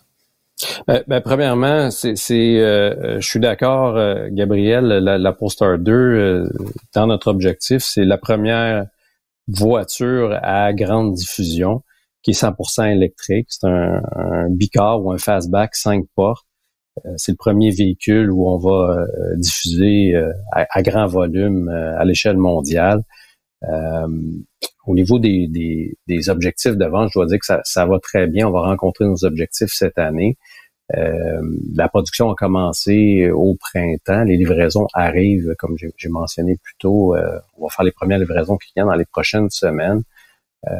Ben, 0.87 1.03
ben, 1.09 1.21
premièrement, 1.21 1.91
c'est, 1.91 2.14
euh, 2.41 3.21
je 3.21 3.26
suis 3.26 3.41
d'accord, 3.41 3.97
euh, 3.97 4.29
Gabriel, 4.31 4.87
la, 4.87 5.19
la 5.19 5.33
Polestar 5.33 5.79
2, 5.79 6.49
dans 6.95 7.07
notre 7.07 7.29
objectif, 7.29 7.83
c'est 7.83 8.05
la 8.05 8.19
première 8.19 8.87
voiture 9.49 10.39
à 10.43 10.73
grande 10.73 11.15
diffusion 11.15 11.83
qui 12.23 12.31
est 12.31 12.41
100% 12.41 12.91
électrique. 12.91 13.47
C'est 13.51 13.67
un, 13.67 14.03
un 14.17 14.51
bicar 14.51 15.05
ou 15.05 15.13
un 15.13 15.19
fastback 15.19 15.75
5 15.77 16.05
portes. 16.15 16.47
Euh, 17.05 17.11
c'est 17.17 17.33
le 17.33 17.37
premier 17.37 17.71
véhicule 17.71 18.31
où 18.31 18.49
on 18.49 18.59
va 18.59 18.99
euh, 18.99 19.37
diffuser 19.37 20.15
euh, 20.15 20.33
à, 20.53 20.83
grand 20.83 21.07
volume 21.07 21.69
à 21.69 22.05
l'échelle 22.05 22.39
mondiale. 22.39 23.03
au 24.87 24.95
niveau 24.95 25.19
des, 25.19 25.49
des, 25.49 25.97
des, 26.07 26.29
objectifs 26.29 26.77
de 26.77 26.85
vente, 26.87 27.11
je 27.13 27.19
dois 27.19 27.27
dire 27.27 27.39
que 27.39 27.47
ça, 27.47 27.61
ça 27.65 27.87
va 27.87 27.99
très 27.99 28.27
bien. 28.27 28.49
On 28.49 28.53
va 28.53 28.63
rencontrer 28.63 29.07
nos 29.07 29.25
objectifs 29.25 29.73
cette 29.73 29.99
année. 29.99 30.37
Euh, 30.95 31.41
la 31.75 31.88
production 31.88 32.31
a 32.31 32.35
commencé 32.35 33.31
au 33.31 33.55
printemps. 33.55 34.25
Les 34.25 34.37
livraisons 34.37 34.87
arrivent, 34.93 35.55
comme 35.59 35.76
j'ai 35.79 36.09
mentionné 36.09 36.59
plus 36.62 36.75
tôt. 36.79 37.17
Euh, 37.17 37.38
on 37.57 37.64
va 37.64 37.71
faire 37.71 37.85
les 37.85 37.93
premières 37.93 38.19
livraisons 38.19 38.57
clients 38.57 38.87
dans 38.87 38.95
les 38.95 39.07
prochaines 39.07 39.50
semaines. 39.50 40.03
Euh, 40.71 40.76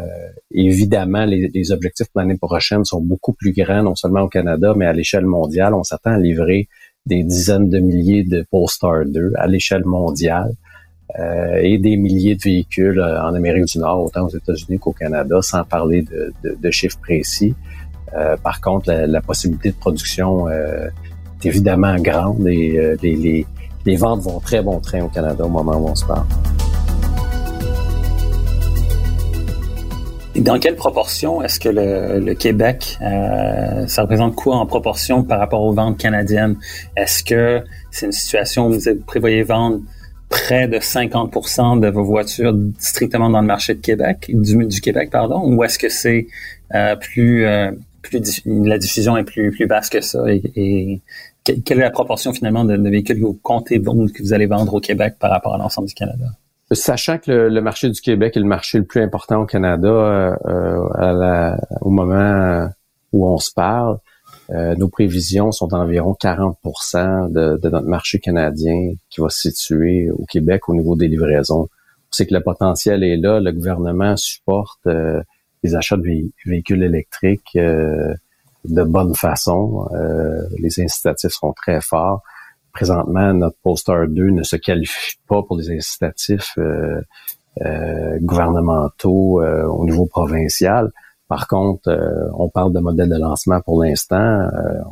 évidemment, 0.51 1.25
les, 1.27 1.49
les, 1.49 1.73
objectifs 1.73 2.07
pour 2.09 2.21
l'année 2.21 2.39
prochaine 2.39 2.85
sont 2.85 3.03
beaucoup 3.03 3.33
plus 3.33 3.53
grands, 3.53 3.83
non 3.83 3.95
seulement 3.95 4.23
au 4.23 4.29
Canada, 4.29 4.73
mais 4.77 4.87
à 4.87 4.93
l'échelle 4.93 5.27
mondiale. 5.27 5.75
On 5.75 5.85
s'attend 5.85 6.13
à 6.13 6.19
livrer 6.19 6.69
des 7.07 7.23
dizaines 7.23 7.69
de 7.69 7.81
milliers 7.81 8.25
de 8.25 8.47
Polestar 8.51 9.05
2 9.05 9.33
à 9.37 9.47
l'échelle 9.47 9.85
mondiale 9.85 10.53
euh, 11.19 11.57
et 11.57 11.77
des 11.77 11.97
milliers 11.99 12.35
de 12.35 12.41
véhicules 12.43 13.01
en 13.01 13.35
Amérique 13.35 13.67
du 13.67 13.79
Nord, 13.79 14.05
autant 14.05 14.25
aux 14.25 14.31
États-Unis 14.31 14.79
qu'au 14.79 14.93
Canada, 14.93 15.43
sans 15.43 15.65
parler 15.65 16.03
de, 16.03 16.33
de 16.43 16.71
chiffres 16.71 16.99
précis. 17.01 17.55
Euh, 18.13 18.37
par 18.37 18.61
contre, 18.61 18.93
la, 18.93 19.21
possibilité 19.21 19.71
de 19.71 19.77
production 19.77 20.49
euh, 20.49 20.89
est 21.43 21.47
évidemment 21.47 21.97
grande 21.97 22.47
et 22.47 22.79
euh, 22.79 22.97
les, 23.03 23.47
les, 23.85 23.97
ventes 23.97 24.21
vont 24.21 24.39
très 24.41 24.63
bon 24.63 24.79
train 24.79 25.03
au 25.03 25.09
Canada 25.09 25.45
au 25.45 25.49
moment 25.49 25.77
où 25.77 25.89
on 25.89 25.95
se 25.95 26.05
parle. 26.05 26.27
Dans 30.37 30.59
quelle 30.59 30.77
proportion 30.77 31.43
est-ce 31.43 31.61
que 31.61 31.69
le, 31.69 32.35
Québec, 32.35 32.99
ça 33.01 34.03
représente 34.03 34.35
quoi 34.35 34.57
en 34.57 34.67
proportion 34.67 35.23
par 35.23 35.39
rapport 35.39 35.63
aux 35.63 35.73
ventes 35.73 35.97
canadiennes? 35.97 36.57
Est-ce 36.97 37.23
que 37.23 37.63
c'est 37.93 38.07
une 38.07 38.13
situation 38.13 38.67
où 38.67 38.73
vous 38.73 38.81
prévoyez 39.07 39.45
vendre 39.45 39.81
près 40.29 40.67
de 40.67 40.79
50% 40.79 41.79
de 41.79 41.89
vos 41.89 42.03
voitures 42.03 42.53
strictement 42.79 43.31
dans 43.31 43.41
le 43.41 43.47
marché 43.47 43.75
de 43.75 43.81
Québec, 43.81 44.29
du, 44.29 44.67
du 44.67 44.81
Québec, 44.81 45.11
pardon, 45.11 45.41
ou 45.45 45.63
est-ce 45.63 45.79
que 45.79 45.89
c'est 45.89 46.27
plus 47.01 47.47
la 48.47 48.79
diffusion 48.79 49.17
est 49.17 49.25
plus 49.25 49.51
plus 49.51 49.67
basse 49.67 49.89
que 49.89 50.01
ça 50.01 50.25
et, 50.29 51.01
quelle 51.45 51.79
est 51.79 51.83
la 51.83 51.91
proportion 51.91 52.33
finalement 52.33 52.65
de, 52.65 52.77
véhicules 52.89 53.19
que 53.19 53.25
vous 53.25 53.39
comptez 53.43 53.79
que 53.79 54.23
vous 54.23 54.33
allez 54.33 54.47
vendre 54.47 54.73
au 54.73 54.81
Québec 54.81 55.17
par 55.21 55.31
rapport 55.31 55.55
à 55.55 55.59
l'ensemble 55.59 55.89
du 55.89 55.95
Canada? 55.95 56.25
Sachant 56.73 57.19
que 57.19 57.31
le, 57.31 57.61
marché 57.61 57.91
du 57.91 58.01
Québec 58.01 58.37
est 58.37 58.41
le 58.41 58.47
marché 58.47 58.79
le 58.79 58.85
plus 58.85 59.03
important 59.03 59.43
au 59.43 59.47
Canada 59.47 59.89
euh, 59.89 60.35
euh, 60.47 61.57
au 61.83 61.91
moment 61.91 62.69
où 63.13 63.29
on 63.29 63.37
se 63.37 63.53
parle, 63.53 63.99
euh, 64.51 64.75
nos 64.77 64.89
prévisions 64.89 65.53
sont 65.53 65.67
d'environ 65.67 66.15
40 66.15 66.59
de, 67.31 67.59
de, 67.59 67.69
notre 67.69 67.87
marché 67.87 68.19
canadien 68.19 68.95
qui 69.11 69.21
va 69.21 69.29
se 69.29 69.51
situer 69.51 70.11
au 70.11 70.25
Québec 70.25 70.69
au 70.69 70.75
niveau 70.75 70.97
des 70.97 71.09
livraisons. 71.09 71.69
C'est 72.11 72.27
que 72.27 72.35
le 72.35 72.43
potentiel 72.43 73.05
est 73.05 73.17
là, 73.17 73.41
le 73.41 73.53
gouvernement 73.53 74.17
supporte 74.17 74.87
les 75.65 75.75
achats 75.75 75.97
de 75.97 76.05
véhicules 76.47 76.83
électriques 76.83 77.57
euh, 77.57 78.15
de 78.65 78.83
bonne 78.85 79.15
façon. 79.15 79.89
Euh, 79.93 80.43
les 80.59 80.81
incitatifs 80.81 81.33
sont 81.33 81.53
très 81.53 81.81
forts. 81.81 82.23
Présentement, 82.73 83.33
notre 83.33 83.57
Polestar 83.63 84.07
2 84.07 84.31
ne 84.31 84.43
se 84.43 84.57
qualifie 84.57 85.17
pas 85.27 85.43
pour 85.43 85.57
les 85.57 85.71
incitatifs 85.71 86.59
euh, 86.59 87.01
gouvernementaux 88.21 89.43
au 89.43 89.85
niveau 89.85 90.07
provincial. 90.07 90.91
Par 91.29 91.47
contre, 91.47 91.89
on 92.37 92.49
parle 92.49 92.73
de 92.73 92.81
modèle 92.81 93.09
de 93.09 93.17
lancement 93.17 93.61
pour 93.61 93.83
l'instant. 93.83 94.49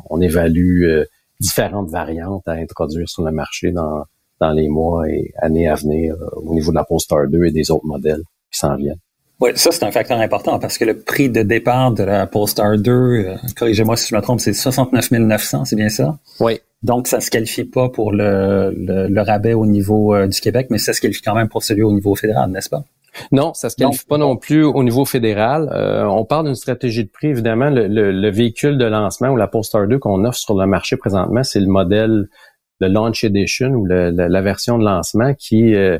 on 0.09 0.21
évalue 0.21 1.03
différentes 1.41 1.89
variantes 1.89 2.47
à 2.47 2.53
introduire 2.53 3.09
sur 3.09 3.23
le 3.23 3.33
marché 3.33 3.73
dans, 3.73 4.05
dans 4.39 4.51
les 4.51 4.69
mois 4.69 5.09
et 5.09 5.33
années 5.41 5.67
à 5.67 5.75
venir 5.75 6.15
au 6.37 6.53
niveau 6.53 6.71
de 6.71 6.77
la 6.77 6.85
Polestar 6.85 7.27
2 7.27 7.43
et 7.43 7.51
des 7.51 7.69
autres 7.69 7.85
modèles 7.85 8.23
qui 8.49 8.59
s'en 8.59 8.77
viennent. 8.77 9.01
Oui, 9.39 9.51
ça 9.55 9.71
c'est 9.71 9.83
un 9.83 9.91
facteur 9.91 10.19
important 10.19 10.59
parce 10.59 10.77
que 10.77 10.85
le 10.85 10.99
prix 10.99 11.29
de 11.29 11.41
départ 11.41 11.91
de 11.91 12.03
la 12.03 12.27
Polestar 12.27 12.77
2, 12.77 12.91
euh, 12.91 13.35
corrigez-moi 13.57 13.97
si 13.97 14.09
je 14.09 14.15
me 14.15 14.21
trompe, 14.21 14.39
c'est 14.39 14.53
69 14.53 15.11
900, 15.11 15.65
c'est 15.65 15.75
bien 15.75 15.89
ça? 15.89 16.17
Oui. 16.39 16.59
Donc 16.83 17.07
ça 17.07 17.17
ne 17.17 17.21
se 17.21 17.31
qualifie 17.31 17.63
pas 17.63 17.89
pour 17.89 18.11
le, 18.11 18.73
le, 18.75 19.21
rabais 19.21 19.53
au 19.53 19.65
niveau 19.65 20.13
euh, 20.13 20.27
du 20.27 20.39
Québec, 20.39 20.67
mais 20.69 20.77
ça 20.77 20.93
se 20.93 21.01
qualifie 21.01 21.21
quand 21.21 21.35
même 21.35 21.47
pour 21.47 21.63
celui 21.63 21.81
au 21.81 21.93
niveau 21.93 22.13
fédéral, 22.15 22.51
n'est-ce 22.51 22.69
pas? 22.69 22.83
Non, 23.31 23.53
ça 23.53 23.69
se 23.69 23.75
qualifie 23.75 24.05
pas 24.05 24.17
non 24.17 24.37
plus 24.37 24.63
au 24.63 24.83
niveau 24.83 25.05
fédéral. 25.05 25.69
Euh, 25.71 26.03
on 26.05 26.25
parle 26.25 26.45
d'une 26.45 26.55
stratégie 26.55 27.03
de 27.03 27.09
prix, 27.09 27.27
évidemment. 27.27 27.69
Le, 27.69 27.87
le, 27.87 28.31
véhicule 28.31 28.77
de 28.77 28.85
lancement 28.85 29.29
ou 29.29 29.37
la 29.37 29.47
Polestar 29.47 29.87
2 29.87 29.99
qu'on 29.99 30.25
offre 30.25 30.37
sur 30.37 30.55
le 30.55 30.65
marché 30.65 30.97
présentement, 30.97 31.43
c'est 31.43 31.59
le 31.59 31.67
modèle, 31.67 32.27
le 32.79 32.87
Launch 32.87 33.23
Edition 33.23 33.69
ou 33.69 33.85
la 33.85 34.41
version 34.41 34.77
de 34.77 34.83
lancement 34.83 35.33
qui 35.35 35.75
euh, 35.75 35.99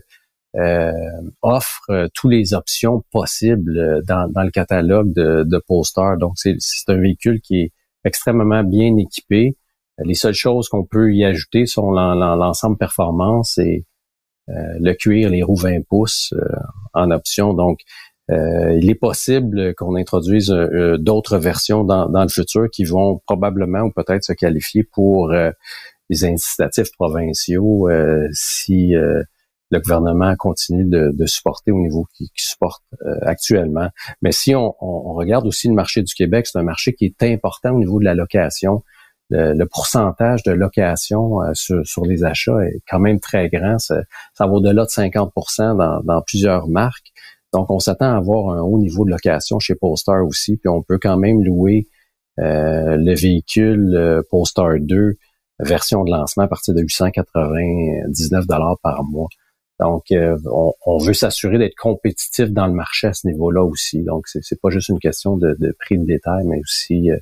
offre 1.42 1.82
euh, 1.90 2.08
toutes 2.14 2.32
les 2.32 2.54
options 2.54 3.04
possibles 3.12 3.78
euh, 3.78 4.02
dans, 4.08 4.44
le 4.44 4.52
catalogue 4.52 5.14
de, 5.14 5.44
de. 5.44 6.18
Donc, 6.20 6.34
c'est 6.38 6.90
un 6.90 6.98
véhicule 6.98 7.42
qui 7.42 7.62
est 7.62 7.72
extrêmement 8.06 8.64
bien 8.64 8.96
équipé. 8.98 9.58
Les 10.04 10.14
seules 10.14 10.34
choses 10.34 10.70
qu'on 10.70 10.86
peut 10.86 11.14
y 11.14 11.24
ajouter 11.24 11.66
sont 11.66 11.92
l'ensemble 11.92 12.78
performance 12.78 13.58
et 13.60 13.86
le 14.48 14.94
cuir, 14.94 15.30
les 15.30 15.44
roues 15.44 15.56
20 15.56 15.86
pouces 15.88 16.34
en 16.94 17.12
option. 17.12 17.54
Donc, 17.54 17.82
il 18.30 18.90
est 18.90 19.00
possible 19.00 19.76
qu'on 19.76 19.96
introduise 19.96 20.50
d'autres 20.98 21.38
versions 21.38 21.84
dans, 21.84 22.10
dans, 22.10 22.24
le 22.24 22.30
futur 22.30 22.70
qui 22.72 22.86
vont 22.86 23.22
probablement 23.28 23.82
ou 23.82 23.92
peut-être 23.92 24.24
se 24.24 24.34
qualifier 24.34 24.84
pour 24.84 25.32
les 26.10 26.26
incitatifs 26.26 26.92
provinciaux 26.98 27.88
si 28.34 28.96
le 29.74 29.80
gouvernement 29.80 30.36
continue 30.36 30.86
de, 30.86 31.26
supporter 31.26 31.72
au 31.72 31.80
niveau 31.80 32.06
qu'il 32.14 32.28
supporte 32.36 32.84
euh, 33.06 33.16
actuellement. 33.24 33.90
Mais 34.22 34.32
si 34.32 34.54
on, 34.56 34.72
regarde 35.14 35.48
aussi 35.48 35.68
le 35.68 35.74
marché 35.74 36.04
du 36.04 36.14
Québec, 36.14 36.48
c'est 36.48 36.60
un 36.60 36.64
marché 36.64 36.94
qui 36.94 37.06
est 37.06 37.24
important 37.24 37.72
au 37.72 37.80
niveau 37.80 38.00
de 38.00 38.06
la 38.06 38.14
location. 38.14 38.84
Le, 39.30 39.66
pourcentage 39.66 40.44
de 40.44 40.52
location 40.52 41.42
euh, 41.42 41.54
sur, 41.56 42.06
les 42.06 42.24
achats 42.24 42.64
est 42.66 42.82
quand 42.88 43.00
même 43.00 43.20
très 43.20 43.50
grand. 43.50 43.80
Ça, 43.80 44.04
va 44.40 44.48
au-delà 44.48 44.84
de 44.84 44.90
50% 44.90 46.04
dans, 46.06 46.22
plusieurs 46.22 46.68
marques. 46.68 47.12
Donc, 47.52 47.72
on 47.72 47.80
s'attend 47.80 48.14
à 48.14 48.18
avoir 48.18 48.56
un 48.56 48.62
haut 48.62 48.78
niveau 48.78 49.06
de 49.06 49.10
location 49.10 49.58
chez 49.60 49.74
Polestar 49.74 50.24
aussi. 50.26 50.58
Puis 50.58 50.70
on 50.70 50.84
peut 50.84 51.00
quand 51.02 51.18
même 51.18 51.44
louer 51.44 51.88
euh, 52.40 52.96
le 52.98 53.16
véhicule 53.16 54.24
Polestar 54.30 54.76
2 54.80 55.18
version 55.60 56.04
de 56.04 56.12
lancement 56.12 56.44
à 56.44 56.48
partir 56.48 56.74
de 56.74 56.82
899 56.82 58.46
dollars 58.48 58.78
par 58.82 59.04
mois. 59.04 59.30
Donc, 59.80 60.12
euh, 60.12 60.38
on, 60.86 60.98
veut 60.98 61.14
s'assurer 61.14 61.58
d'être 61.58 61.76
compétitif 61.76 62.52
dans 62.52 62.68
le 62.68 62.74
marché 62.74 63.08
à 63.08 63.14
ce 63.14 63.28
niveau-là 63.28 63.64
aussi. 63.64 64.04
Donc, 64.04 64.28
c'est 64.28 64.62
pas 64.62 64.70
juste 64.70 64.90
une 64.90 65.00
question 65.00 65.36
de, 65.36 65.76
prix 65.80 65.98
de 65.98 66.06
détail, 66.06 66.46
mais 66.46 66.60
aussi 66.60 67.10
euh, 67.12 67.18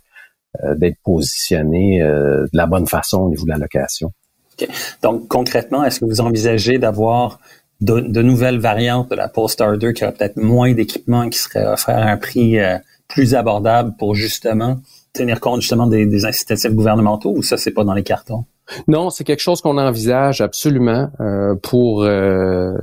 euh, 0.63 0.75
d'être 0.75 0.97
positionné 1.03 2.01
de 2.01 2.49
la 2.53 2.65
bonne 2.65 2.87
façon 2.87 3.21
au 3.21 3.29
niveau 3.29 3.45
de 3.45 3.49
la 3.49 3.57
location. 3.57 4.11
Donc, 5.01 5.27
concrètement, 5.27 5.83
est-ce 5.83 6.01
que 6.01 6.05
vous 6.05 6.21
envisagez 6.21 6.77
d'avoir 6.77 7.39
de, 7.79 8.21
nouvelles 8.21 8.59
variantes 8.59 9.09
de 9.09 9.15
la 9.15 9.27
Polestar 9.27 9.77
2 9.77 9.91
qui 9.93 10.03
auraient 10.03 10.13
peut-être 10.13 10.37
moins 10.37 10.73
d'équipements 10.73 11.29
qui 11.29 11.39
seraient 11.39 11.65
offerts 11.65 11.97
à 11.97 12.11
un 12.11 12.17
prix 12.17 12.57
plus 13.07 13.33
abordable 13.33 13.95
pour 13.97 14.13
justement 14.13 14.79
tenir 15.13 15.39
compte 15.39 15.61
justement 15.61 15.87
des, 15.87 16.05
des 16.05 16.25
incitatifs 16.25 16.71
gouvernementaux 16.71 17.33
ou 17.35 17.41
ça, 17.41 17.57
c'est 17.57 17.71
pas 17.71 17.83
dans 17.83 17.93
les 17.93 18.03
cartons? 18.03 18.45
Non, 18.87 19.09
c'est 19.09 19.23
quelque 19.23 19.41
chose 19.41 19.61
qu'on 19.61 19.77
envisage 19.77 20.41
absolument 20.41 21.09
euh, 21.19 21.55
pour 21.61 22.03
euh, 22.03 22.73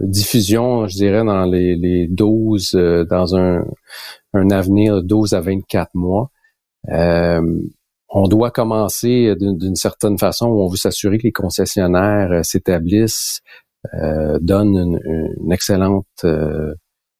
diffusion, 0.00 0.86
je 0.86 0.96
dirais, 0.96 1.24
dans 1.24 1.44
les, 1.44 1.76
les 1.76 2.06
12, 2.08 2.74
euh, 2.74 3.04
dans 3.04 3.36
un, 3.36 3.64
un 4.34 4.50
avenir 4.50 5.02
12 5.02 5.34
à 5.34 5.40
24 5.40 5.90
mois. 5.94 6.30
on 6.88 8.28
doit 8.28 8.50
commencer 8.50 9.34
d'une 9.38 9.76
certaine 9.76 10.18
façon 10.18 10.46
où 10.48 10.62
on 10.62 10.68
veut 10.68 10.76
s'assurer 10.76 11.18
que 11.18 11.24
les 11.24 11.32
concessionnaires 11.32 12.44
s'établissent, 12.44 13.40
donnent 14.40 14.98
une, 15.40 15.52
excellente 15.52 16.06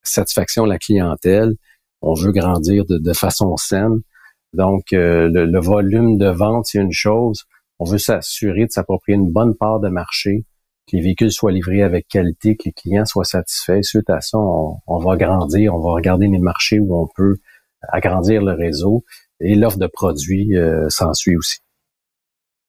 satisfaction 0.03 0.65
à 0.65 0.69
la 0.69 0.79
clientèle. 0.79 1.55
On 2.03 2.15
veut 2.15 2.33
grandir 2.33 2.85
de, 2.85 2.99
de 2.99 3.13
façon 3.13 3.57
saine. 3.57 4.01
Donc, 4.53 4.89
le, 4.93 5.29
le, 5.29 5.61
volume 5.61 6.19
de 6.19 6.29
vente, 6.29 6.67
c'est 6.67 6.79
une 6.79 6.93
chose 6.93 7.45
on 7.83 7.85
veut 7.85 7.99
s'assurer 7.99 8.67
de 8.67 8.71
s'approprier 8.71 9.17
une 9.17 9.33
bonne 9.33 9.57
part 9.57 9.81
de 9.81 9.89
marché, 9.89 10.45
que 10.87 10.97
les 10.97 11.03
véhicules 11.03 11.33
soient 11.33 11.51
livrés 11.51 11.83
avec 11.83 12.07
qualité, 12.07 12.57
que 12.57 12.63
les 12.67 12.73
clients 12.73 13.05
soient 13.05 13.25
satisfaits. 13.25 13.83
Suite 13.83 14.09
à 14.09 14.21
ça, 14.21 14.39
on, 14.39 14.99
va 14.99 15.17
grandir, 15.17 15.75
on 15.75 15.81
va 15.81 15.91
regarder 15.91 16.29
les 16.29 16.39
marchés 16.39 16.79
où 16.79 16.97
on 16.97 17.09
peut 17.17 17.39
agrandir 17.89 18.41
le 18.43 18.53
réseau 18.53 19.03
et 19.41 19.57
l'offre 19.57 19.79
de 19.79 19.89
produits 19.89 20.57
euh, 20.57 20.89
s'ensuit 20.91 21.37
aussi. 21.37 21.59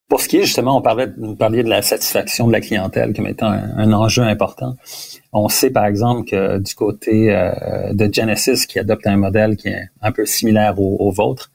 Pour 0.09 0.19
ce 0.19 0.27
qui 0.27 0.37
est 0.37 0.43
justement, 0.43 0.77
on 0.77 0.81
parlait, 0.81 1.09
vous 1.15 1.35
parliez 1.35 1.61
de 1.61 1.69
la 1.69 1.83
satisfaction 1.83 2.47
de 2.47 2.51
la 2.51 2.61
clientèle 2.61 3.13
comme 3.13 3.27
étant 3.27 3.49
un, 3.49 3.93
enjeu 3.93 4.23
important. 4.23 4.75
On 5.31 5.47
sait 5.47 5.69
par 5.69 5.85
exemple 5.85 6.27
que 6.27 6.57
du 6.57 6.73
côté 6.73 7.31
euh, 7.31 7.93
de 7.93 8.11
Genesis, 8.11 8.65
qui 8.65 8.79
adopte 8.79 9.05
un 9.05 9.17
modèle 9.17 9.57
qui 9.57 9.67
est 9.67 9.89
un 10.01 10.11
peu 10.11 10.25
similaire 10.25 10.79
au 10.79 11.11
vôtre, 11.11 11.51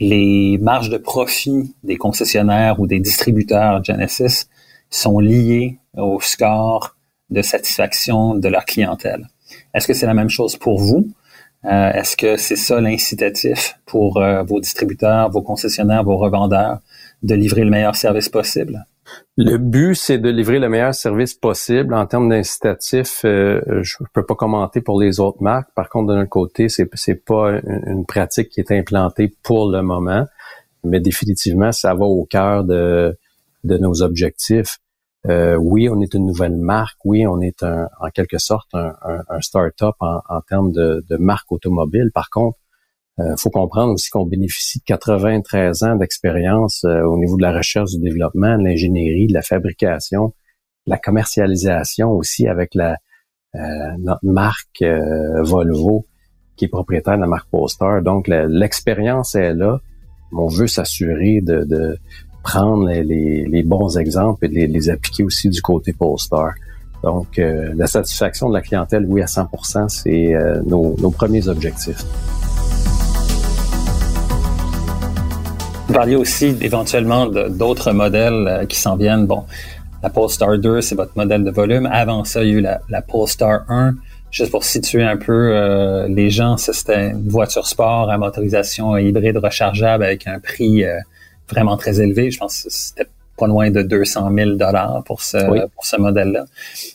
les 0.00 0.56
marges 0.58 0.88
de 0.88 0.96
profit 0.96 1.74
des 1.84 1.96
concessionnaires 1.96 2.80
ou 2.80 2.86
des 2.86 2.98
distributeurs 2.98 3.84
Genesis 3.84 4.48
sont 4.88 5.20
liées 5.20 5.78
au 5.96 6.18
score 6.20 6.96
de 7.28 7.42
satisfaction 7.42 8.34
de 8.34 8.48
leur 8.48 8.64
clientèle. 8.64 9.28
Est-ce 9.74 9.86
que 9.86 9.92
c'est 9.92 10.06
la 10.06 10.14
même 10.14 10.30
chose 10.30 10.56
pour 10.56 10.78
vous? 10.80 11.08
Euh, 11.66 11.92
est-ce 11.92 12.16
que 12.16 12.36
c'est 12.38 12.56
ça 12.56 12.80
l'incitatif 12.80 13.78
pour 13.84 14.16
euh, 14.16 14.42
vos 14.42 14.60
distributeurs, 14.60 15.30
vos 15.30 15.42
concessionnaires, 15.42 16.02
vos 16.02 16.16
revendeurs 16.16 16.78
de 17.22 17.34
livrer 17.34 17.64
le 17.64 17.70
meilleur 17.70 17.94
service 17.94 18.30
possible? 18.30 18.86
Le 19.36 19.56
but, 19.56 19.94
c'est 19.94 20.18
de 20.18 20.28
livrer 20.28 20.58
le 20.58 20.68
meilleur 20.68 20.94
service 20.94 21.34
possible. 21.34 21.94
En 21.94 22.06
termes 22.06 22.28
d'incitatif, 22.28 23.22
euh, 23.24 23.60
je 23.82 23.96
peux 24.12 24.24
pas 24.24 24.34
commenter 24.34 24.80
pour 24.80 25.00
les 25.00 25.18
autres 25.18 25.42
marques. 25.42 25.70
Par 25.74 25.88
contre, 25.88 26.12
d'un 26.14 26.26
côté, 26.26 26.68
c'est 26.68 26.88
c'est 26.94 27.24
pas 27.24 27.60
une, 27.86 28.04
pratique 28.06 28.50
qui 28.50 28.60
est 28.60 28.70
implantée 28.70 29.34
pour 29.42 29.70
le 29.70 29.82
moment, 29.82 30.26
mais 30.84 31.00
définitivement, 31.00 31.72
ça 31.72 31.94
va 31.94 32.04
au 32.04 32.24
cœur 32.24 32.64
de, 32.64 33.16
de 33.64 33.78
nos 33.78 34.02
objectifs. 34.02 34.78
Euh, 35.26 35.56
oui, 35.56 35.88
on 35.88 36.00
est 36.00 36.14
une 36.14 36.26
nouvelle 36.26 36.56
marque. 36.56 36.98
Oui, 37.04 37.26
on 37.26 37.40
est 37.40 37.62
un, 37.62 37.88
en 38.00 38.10
quelque 38.10 38.38
sorte 38.38 38.68
un, 38.74 38.94
un, 39.02 39.40
start-up 39.40 39.94
en, 40.00 40.20
en 40.28 40.40
termes 40.40 40.72
de, 40.72 41.04
de 41.08 41.16
marque 41.16 41.50
automobile. 41.52 42.10
Par 42.12 42.30
contre, 42.30 42.58
il 43.20 43.32
euh, 43.32 43.36
faut 43.36 43.50
comprendre 43.50 43.92
aussi 43.92 44.08
qu'on 44.08 44.24
bénéficie 44.24 44.78
de 44.78 44.84
93 44.84 45.82
ans 45.82 45.96
d'expérience 45.96 46.84
euh, 46.84 47.02
au 47.02 47.18
niveau 47.18 47.36
de 47.36 47.42
la 47.42 47.52
recherche, 47.52 47.90
du 47.90 48.00
développement, 48.00 48.56
de 48.56 48.64
l'ingénierie, 48.64 49.26
de 49.26 49.34
la 49.34 49.42
fabrication, 49.42 50.32
la 50.86 50.96
commercialisation 50.96 52.10
aussi 52.10 52.46
avec 52.46 52.74
la 52.74 52.96
euh, 53.56 53.58
notre 53.98 54.24
marque 54.24 54.84
Volvo 55.42 56.06
qui 56.56 56.66
est 56.66 56.68
propriétaire 56.68 57.16
de 57.16 57.22
la 57.22 57.26
marque 57.26 57.50
Polestar. 57.50 58.00
Donc 58.00 58.28
l'expérience 58.28 59.34
est 59.34 59.54
là. 59.54 59.80
On 60.32 60.46
veut 60.46 60.68
s'assurer 60.68 61.40
de, 61.42 61.98
prendre 62.44 62.88
les, 62.88 63.62
bons 63.64 63.98
exemples 63.98 64.46
et 64.46 64.48
de 64.48 64.72
les, 64.72 64.88
appliquer 64.88 65.24
aussi 65.24 65.48
du 65.48 65.60
côté 65.60 65.92
Polestar. 65.92 66.52
Donc 67.02 67.38
la 67.38 67.86
satisfaction 67.88 68.48
de 68.50 68.54
la 68.54 68.60
clientèle, 68.60 69.04
oui 69.08 69.20
à 69.20 69.26
100%, 69.26 69.88
c'est 69.88 70.32
nos 70.64 71.10
premiers 71.10 71.48
objectifs. 71.48 72.04
Vous 75.90 75.96
parliez 75.96 76.14
aussi 76.14 76.56
éventuellement 76.60 77.26
d'autres 77.26 77.90
modèles 77.90 78.46
euh, 78.46 78.64
qui 78.64 78.78
s'en 78.78 78.94
viennent. 78.94 79.26
Bon, 79.26 79.42
la 80.04 80.08
Polestar 80.08 80.56
2, 80.56 80.80
c'est 80.82 80.94
votre 80.94 81.10
modèle 81.16 81.42
de 81.42 81.50
volume. 81.50 81.88
Avant 81.90 82.22
ça, 82.22 82.44
il 82.44 82.48
y 82.48 82.52
a 82.52 82.58
eu 82.58 82.60
la, 82.60 82.80
la 82.88 83.02
Polestar 83.02 83.64
1. 83.68 83.96
Juste 84.30 84.52
pour 84.52 84.62
situer 84.62 85.02
un 85.02 85.16
peu 85.16 85.32
euh, 85.32 86.06
les 86.06 86.30
gens, 86.30 86.56
c'était 86.56 87.10
une 87.10 87.28
voiture 87.28 87.66
sport 87.66 88.08
à 88.08 88.16
motorisation 88.18 88.96
hybride 88.96 89.38
rechargeable 89.38 90.04
avec 90.04 90.28
un 90.28 90.38
prix 90.38 90.84
euh, 90.84 90.96
vraiment 91.48 91.76
très 91.76 92.00
élevé. 92.00 92.30
Je 92.30 92.38
pense 92.38 92.62
que 92.62 92.68
c'était 92.70 93.10
pas 93.36 93.48
loin 93.48 93.72
de 93.72 93.82
200 93.82 94.30
000 94.32 94.50
dollars 94.50 95.02
pour 95.04 95.22
ce, 95.22 95.38
pour 95.74 95.84
ce 95.84 95.96
modèle-là. 95.96 96.44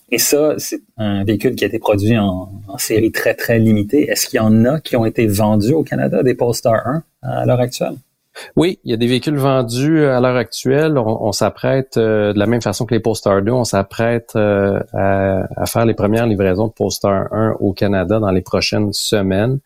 Et 0.09 0.19
ça, 0.19 0.53
c'est 0.57 0.79
un 0.95 1.25
véhicule 1.25 1.55
qui 1.55 1.65
a 1.65 1.67
été 1.67 1.79
produit 1.79 2.17
en, 2.17 2.49
en 2.69 2.77
série 2.77 3.11
très, 3.11 3.33
très 3.33 3.59
limitée. 3.59 4.09
Est-ce 4.09 4.27
qu'il 4.27 4.37
y 4.37 4.39
en 4.39 4.63
a 4.63 4.79
qui 4.79 4.95
ont 4.95 5.05
été 5.05 5.27
vendus 5.27 5.73
au 5.73 5.83
Canada, 5.83 6.23
des 6.23 6.33
Polestar 6.33 6.75
1 6.87 7.03
à 7.23 7.45
l'heure 7.45 7.59
actuelle? 7.59 7.95
Oui, 8.55 8.79
il 8.83 8.91
y 8.91 8.93
a 8.93 8.97
des 8.97 9.07
véhicules 9.07 9.37
vendus 9.37 9.99
euh, 9.99 10.17
à 10.17 10.19
l'heure 10.19 10.35
actuelle. 10.35 10.97
On, 10.97 11.31
s'apprête, 11.31 11.97
euh, 11.97 12.33
de 12.33 12.39
la 12.39 12.47
même 12.47 12.61
façon 12.61 12.85
que 12.85 12.93
les 12.93 12.99
Polestar 12.99 13.41
2, 13.41 13.51
on 13.51 13.63
s'apprête 13.63 14.33
euh, 14.35 14.79
à, 14.93 15.65
faire 15.65 15.85
les 15.85 15.93
premières 15.93 16.27
livraisons 16.27 16.67
de 16.67 16.73
Polestar 16.73 17.31
1 17.31 17.55
au 17.59 17.73
Canada 17.73 18.19
dans 18.19 18.31
les 18.31 18.41
prochaines 18.41 18.91
semaines. 18.93 19.59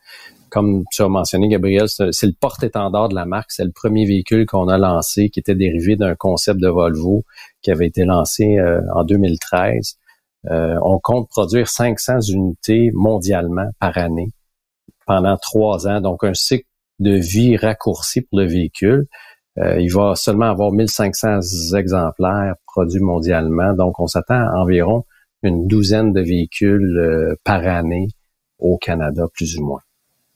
Comme 0.50 0.84
tu 0.92 1.04
as 1.04 1.08
mentionné, 1.08 1.48
Gabriel, 1.48 1.88
c'est 1.88 2.26
le 2.26 2.34
porte-étendard 2.34 3.10
de 3.10 3.16
la 3.16 3.26
marque. 3.26 3.52
C'est 3.52 3.66
le 3.66 3.72
premier 3.72 4.06
véhicule 4.06 4.48
qu'on 4.48 4.68
a 4.68 4.78
lancé 4.80 5.30
qui 5.30 5.40
était 5.40 5.56
dérivé 5.56 5.96
d'un 5.96 6.16
concept 6.16 6.60
de 6.60 6.68
Volvo 6.68 7.24
qui 7.62 7.70
avait 7.70 7.86
été 7.86 8.04
lancé 8.04 8.58
en 8.96 9.04
2013. 9.04 9.98
on 10.50 10.98
compte 10.98 11.30
produire 11.30 11.68
500 11.68 12.22
unités 12.22 12.90
mondialement 12.96 13.70
par 13.80 13.96
année 14.00 14.32
pendant 15.06 15.38
trois 15.38 15.88
ans, 15.88 16.02
donc 16.02 16.24
un 16.24 16.34
cycle 16.34 16.69
de 17.00 17.12
vie 17.12 17.58
raccourci 17.58 18.22
pour 18.22 18.40
le 18.40 18.46
véhicule. 18.46 19.08
Euh, 19.58 19.80
il 19.80 19.92
va 19.94 20.16
seulement 20.16 20.46
avoir 20.46 20.72
1500 20.72 21.76
exemplaires 21.76 22.56
produits 22.66 23.02
mondialement, 23.02 23.74
donc 23.74 24.00
on 24.00 24.08
s'attend 24.08 24.36
à 24.36 24.60
environ 24.60 25.06
une 25.44 25.68
douzaine 25.68 26.14
de 26.14 26.22
véhicules 26.22 26.98
euh, 26.98 27.36
par 27.44 27.66
année 27.66 28.10
au 28.60 28.78
Canada, 28.78 29.26
plus 29.34 29.58
ou 29.58 29.66
moins. 29.66 29.82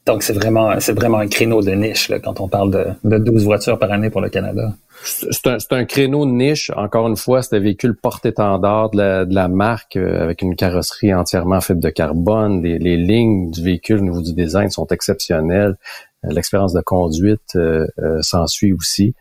Donc 0.06 0.22
c'est 0.22 0.32
vraiment 0.32 0.78
c'est 0.80 0.92
vraiment 0.92 1.18
un 1.18 1.28
créneau 1.28 1.62
de 1.62 1.70
niche 1.70 2.12
quand 2.22 2.40
on 2.40 2.48
parle 2.48 2.70
de, 2.70 2.86
de 3.04 3.18
12 3.18 3.44
voitures 3.44 3.78
par 3.78 3.90
année 3.90 4.10
pour 4.10 4.20
le 4.20 4.28
Canada. 4.28 4.74
C'est 5.04 5.72
un, 5.72 5.84
créneau 5.84 6.24
de 6.24 6.30
niche. 6.30 6.70
Encore 6.76 7.08
une 7.08 7.16
fois, 7.16 7.42
c'est 7.42 7.56
un 7.56 7.60
véhicule 7.60 7.94
porte-étendard 7.94 8.90
de 8.90 9.34
la, 9.34 9.48
marque 9.48 9.96
euh, 9.96 10.22
avec 10.22 10.42
une 10.42 10.56
carrosserie 10.56 11.12
entièrement 11.12 11.60
faite 11.60 11.78
de 11.78 11.90
carbone. 11.90 12.62
Les, 12.62 12.96
lignes 12.96 13.50
du 13.50 13.62
véhicule 13.62 13.98
au 13.98 14.02
niveau 14.02 14.22
du 14.22 14.32
design 14.32 14.70
sont 14.70 14.86
exceptionnelles. 14.86 15.76
L'expérience 16.22 16.72
de 16.72 16.80
conduite 16.80 17.56
euh, 17.56 17.86
euh, 17.98 18.22
s'ensuit 18.22 18.72
aussi. 18.72 19.14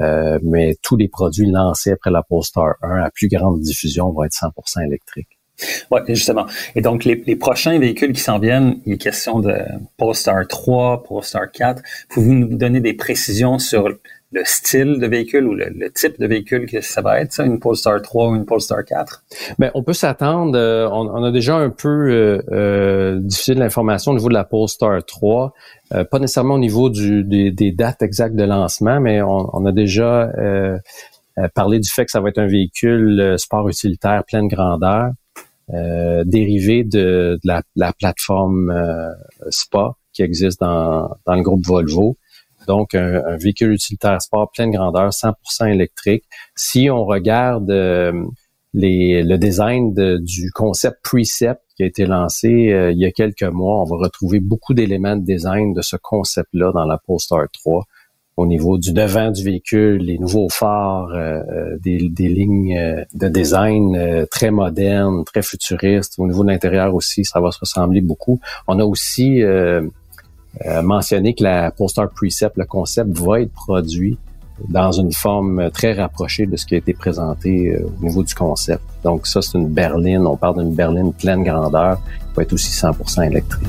Euh, 0.00 0.38
mais 0.42 0.76
tous 0.82 0.96
les 0.96 1.08
produits 1.08 1.50
lancés 1.50 1.92
après 1.92 2.10
la 2.10 2.22
Polestar 2.22 2.74
1 2.82 3.02
à 3.02 3.10
plus 3.10 3.28
grande 3.28 3.60
diffusion 3.60 4.10
vont 4.10 4.24
être 4.24 4.32
100% 4.32 4.84
électriques. 4.86 5.38
Oui, 5.90 6.00
justement. 6.08 6.44
Et 6.74 6.82
donc, 6.82 7.04
les, 7.04 7.22
les 7.26 7.36
prochains 7.36 7.78
véhicules 7.78 8.12
qui 8.12 8.20
s'en 8.20 8.38
viennent, 8.38 8.78
il 8.84 8.94
est 8.94 8.98
question 8.98 9.40
de 9.40 9.54
Polestar 9.96 10.46
3, 10.46 11.02
Polestar 11.04 11.50
4. 11.50 11.82
Pouvez-vous 12.10 12.34
nous 12.34 12.56
donner 12.58 12.80
des 12.80 12.92
précisions 12.92 13.58
sur 13.58 13.88
le 14.36 14.42
style 14.44 14.98
de 15.00 15.06
véhicule 15.06 15.46
ou 15.46 15.54
le, 15.54 15.90
type 15.92 16.20
de 16.20 16.26
véhicule 16.26 16.66
que 16.66 16.80
ça 16.80 17.00
va 17.00 17.20
être, 17.20 17.32
ça, 17.32 17.44
une 17.44 17.58
Polestar 17.58 18.00
3 18.02 18.28
ou 18.28 18.36
une 18.36 18.44
Polestar 18.44 18.84
4? 18.84 19.24
Bien, 19.58 19.70
on 19.74 19.82
peut 19.82 19.94
s'attendre, 19.94 20.58
euh, 20.58 20.88
on, 20.90 21.24
a 21.24 21.32
déjà 21.32 21.56
un 21.56 21.70
peu 21.70 21.88
euh, 21.88 22.42
euh, 22.52 23.18
diffusé 23.20 23.54
de 23.54 23.60
l'information 23.60 24.12
au 24.12 24.14
niveau 24.14 24.28
de 24.28 24.34
la 24.34 24.44
Polestar 24.44 25.04
3, 25.04 25.54
euh, 25.94 26.04
pas 26.04 26.18
nécessairement 26.18 26.54
au 26.54 26.58
niveau 26.58 26.90
des, 26.90 27.72
dates 27.72 28.02
exactes 28.02 28.36
de 28.36 28.44
lancement, 28.44 29.00
mais 29.00 29.22
on, 29.22 29.64
a 29.64 29.72
déjà 29.72 30.30
parlé 31.54 31.78
du 31.80 31.88
fait 31.88 32.04
que 32.04 32.10
ça 32.10 32.20
va 32.20 32.28
être 32.28 32.38
un 32.38 32.46
véhicule 32.46 33.34
sport 33.38 33.68
utilitaire 33.68 34.22
pleine 34.26 34.48
grandeur, 34.48 35.10
dérivé 36.24 36.84
de, 36.84 37.38
la, 37.44 37.62
la, 37.74 37.92
plateforme 37.92 38.72
SPA 39.50 39.92
qui 40.12 40.22
existe 40.22 40.60
dans, 40.60 41.10
dans 41.26 41.34
le 41.34 41.42
groupe 41.42 41.64
Volvo. 41.64 42.16
Donc, 42.66 42.94
un, 42.94 43.36
véhicule 43.36 43.72
utilitaire 43.72 44.20
sport 44.20 44.50
pleine 44.52 44.70
grandeur, 44.70 45.10
100% 45.10 45.72
électrique. 45.72 46.24
Si 46.54 46.90
on 46.90 47.04
regarde 47.04 47.70
euh, 47.70 48.12
les, 48.74 49.22
le 49.22 49.38
design 49.38 49.94
du 49.94 50.50
concept 50.52 50.98
Precept 51.02 51.60
qui 51.76 51.82
a 51.82 51.86
été 51.86 52.06
lancé 52.06 52.72
euh, 52.72 52.92
il 52.92 52.98
y 52.98 53.04
a 53.04 53.10
quelques 53.10 53.42
mois, 53.42 53.82
on 53.82 53.84
va 53.84 53.96
retrouver 53.96 54.40
beaucoup 54.40 54.74
d'éléments 54.74 55.16
de 55.16 55.24
design 55.24 55.72
de 55.72 55.82
ce 55.82 55.96
concept-là 55.96 56.72
dans 56.72 56.84
la 56.84 56.98
Polestar 56.98 57.46
3. 57.52 57.84
au 58.36 58.46
niveau 58.46 58.76
du 58.76 58.92
devant 58.92 59.30
du 59.30 59.42
véhicule, 59.42 59.96
les 59.96 60.18
nouveaux 60.18 60.48
phares, 60.50 61.08
euh, 61.14 61.40
euh, 61.50 61.78
des, 61.82 62.08
des, 62.08 62.28
lignes 62.28 62.76
euh, 62.76 63.04
de 63.14 63.28
design 63.28 64.26
très 64.30 64.50
modernes, 64.50 65.24
très 65.24 65.42
futuristes. 65.42 66.14
Au 66.18 66.26
niveau 66.26 66.42
de 66.42 66.48
l'intérieur 66.48 66.94
aussi, 66.94 67.24
ça 67.24 67.40
va 67.40 67.50
se 67.50 67.60
ressembler 67.60 68.02
beaucoup. 68.02 68.40
On 68.68 68.78
a 68.78 68.84
aussi 68.84 69.42
mentionné 70.82 71.34
que 71.34 71.42
la 71.44 71.70
Polestar 71.70 72.08
Precept, 72.10 72.56
le 72.56 72.64
concept, 72.64 73.10
va 73.18 73.40
être 73.40 73.52
produit 73.52 74.18
dans 74.68 74.90
une 74.90 75.12
forme 75.12 75.70
très 75.70 75.92
rapprochée 75.92 76.46
de 76.46 76.56
ce 76.56 76.64
qui 76.64 76.74
a 76.74 76.78
été 76.78 76.94
présenté 76.94 77.76
au 77.78 78.04
niveau 78.04 78.22
du 78.22 78.34
concept. 78.34 78.82
Donc 79.04 79.26
ça, 79.26 79.42
c'est 79.42 79.58
une 79.58 79.68
berline. 79.68 80.26
On 80.26 80.36
parle 80.36 80.60
d'une 80.64 80.74
berline 80.74 81.12
pleine 81.12 81.44
grandeur 81.44 81.98
qui 81.98 82.36
va 82.36 82.42
être 82.42 82.52
aussi 82.54 82.70
100% 82.70 83.26
électrique. 83.30 83.68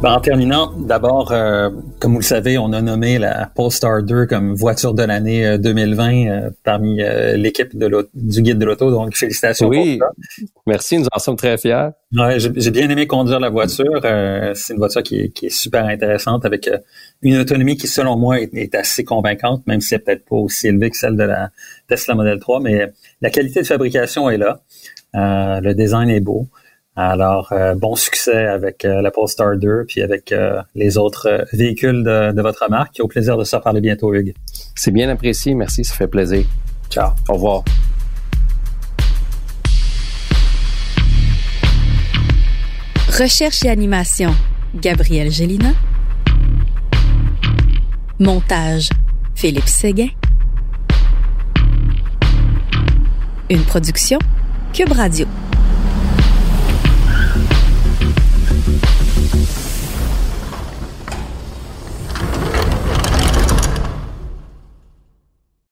Ben, 0.00 0.12
en 0.12 0.20
terminant, 0.20 0.72
d'abord, 0.76 1.32
euh, 1.32 1.70
comme 1.98 2.12
vous 2.12 2.20
le 2.20 2.24
savez, 2.24 2.56
on 2.56 2.72
a 2.72 2.80
nommé 2.80 3.18
la 3.18 3.50
Polestar 3.52 4.04
2 4.04 4.26
comme 4.26 4.54
voiture 4.54 4.94
de 4.94 5.02
l'année 5.02 5.58
2020 5.58 6.12
euh, 6.12 6.30
euh, 6.30 6.50
parmi 6.62 7.02
l'équipe 7.34 7.76
du 7.76 8.42
guide 8.42 8.58
de 8.58 8.64
l'auto. 8.64 8.92
Donc, 8.92 9.16
félicitations 9.16 9.66
oui. 9.66 9.98
Merci, 10.68 10.98
nous 10.98 11.06
en 11.10 11.18
sommes 11.18 11.34
très 11.34 11.58
fiers. 11.58 11.88
Ouais, 12.12 12.38
j'ai 12.38 12.70
bien 12.70 12.88
aimé 12.88 13.08
conduire 13.08 13.40
la 13.40 13.50
voiture. 13.50 14.00
c'est 14.54 14.72
une 14.72 14.78
voiture 14.78 15.02
qui 15.02 15.32
est, 15.42 15.48
super 15.50 15.86
intéressante 15.86 16.44
avec 16.44 16.70
une 17.22 17.36
autonomie 17.38 17.76
qui, 17.76 17.88
selon 17.88 18.16
moi, 18.16 18.40
est, 18.40 18.74
assez 18.76 19.02
convaincante, 19.02 19.66
même 19.66 19.80
si 19.80 19.96
elle 19.96 20.04
peut-être 20.04 20.24
pas 20.26 20.36
aussi 20.36 20.68
élevée 20.68 20.90
que 20.90 20.96
celle 20.96 21.16
de 21.16 21.24
la 21.24 21.50
Tesla 21.88 22.14
Model 22.14 22.38
3. 22.38 22.60
Mais 22.60 22.92
la 23.20 23.30
qualité 23.30 23.62
de 23.62 23.66
fabrication 23.66 24.30
est 24.30 24.38
là. 24.38 24.60
le 25.12 25.72
design 25.72 26.08
est 26.08 26.20
beau. 26.20 26.46
Alors, 27.00 27.52
euh, 27.52 27.76
bon 27.76 27.94
succès 27.94 28.48
avec 28.48 28.84
euh, 28.84 29.00
la 29.00 29.12
Polestar 29.12 29.56
2 29.56 29.84
puis 29.86 30.02
avec 30.02 30.32
euh, 30.32 30.60
les 30.74 30.98
autres 30.98 31.46
véhicules 31.52 32.02
de, 32.02 32.42
votre 32.42 32.68
marque. 32.68 32.96
Au 32.98 33.06
plaisir 33.06 33.36
de 33.36 33.44
se 33.44 33.54
reparler 33.54 33.80
bientôt, 33.80 34.12
Hugues. 34.12 34.34
C'est 34.74 34.90
bien 34.90 35.08
apprécié. 35.08 35.54
Merci, 35.54 35.84
ça 35.84 35.94
fait 35.94 36.08
plaisir. 36.08 36.44
Ciao. 36.90 37.10
Au 37.28 37.34
revoir. 37.34 37.62
Recherche 43.16 43.64
et 43.64 43.68
animation, 43.68 44.34
Gabriel 44.74 45.30
Gélina. 45.30 45.70
Montage, 48.18 48.88
Philippe 49.36 49.68
Séguin. 49.68 50.08
Une 53.48 53.62
production, 53.62 54.18
Cube 54.72 54.90
Radio. 54.90 55.28